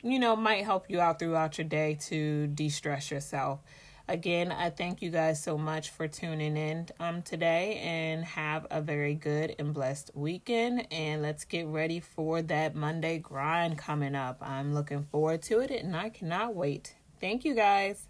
you 0.01 0.17
know, 0.17 0.36
might 0.36 0.63
help 0.63 0.89
you 0.89 0.99
out 0.99 1.19
throughout 1.19 1.57
your 1.57 1.67
day 1.67 1.97
to 2.07 2.47
de 2.47 2.69
stress 2.69 3.11
yourself. 3.11 3.59
Again, 4.07 4.51
I 4.51 4.69
thank 4.69 5.01
you 5.01 5.11
guys 5.11 5.41
so 5.41 5.57
much 5.57 5.89
for 5.91 6.09
tuning 6.09 6.57
in 6.57 6.88
um, 6.99 7.21
today 7.21 7.78
and 7.78 8.26
have 8.26 8.67
a 8.69 8.82
very 8.82 9.13
good 9.13 9.55
and 9.59 9.74
blessed 9.74 10.11
weekend. 10.13 10.88
And 10.91 11.21
let's 11.21 11.45
get 11.45 11.67
ready 11.67 12.01
for 12.01 12.41
that 12.41 12.76
Monday 12.76 13.19
grind 13.19 13.78
coming 13.78 14.15
up. 14.15 14.39
I'm 14.41 14.74
looking 14.74 15.03
forward 15.03 15.41
to 15.43 15.59
it 15.59 15.71
and 15.71 15.95
I 15.95 16.09
cannot 16.09 16.53
wait. 16.53 16.95
Thank 17.21 17.45
you 17.45 17.55
guys. 17.55 18.07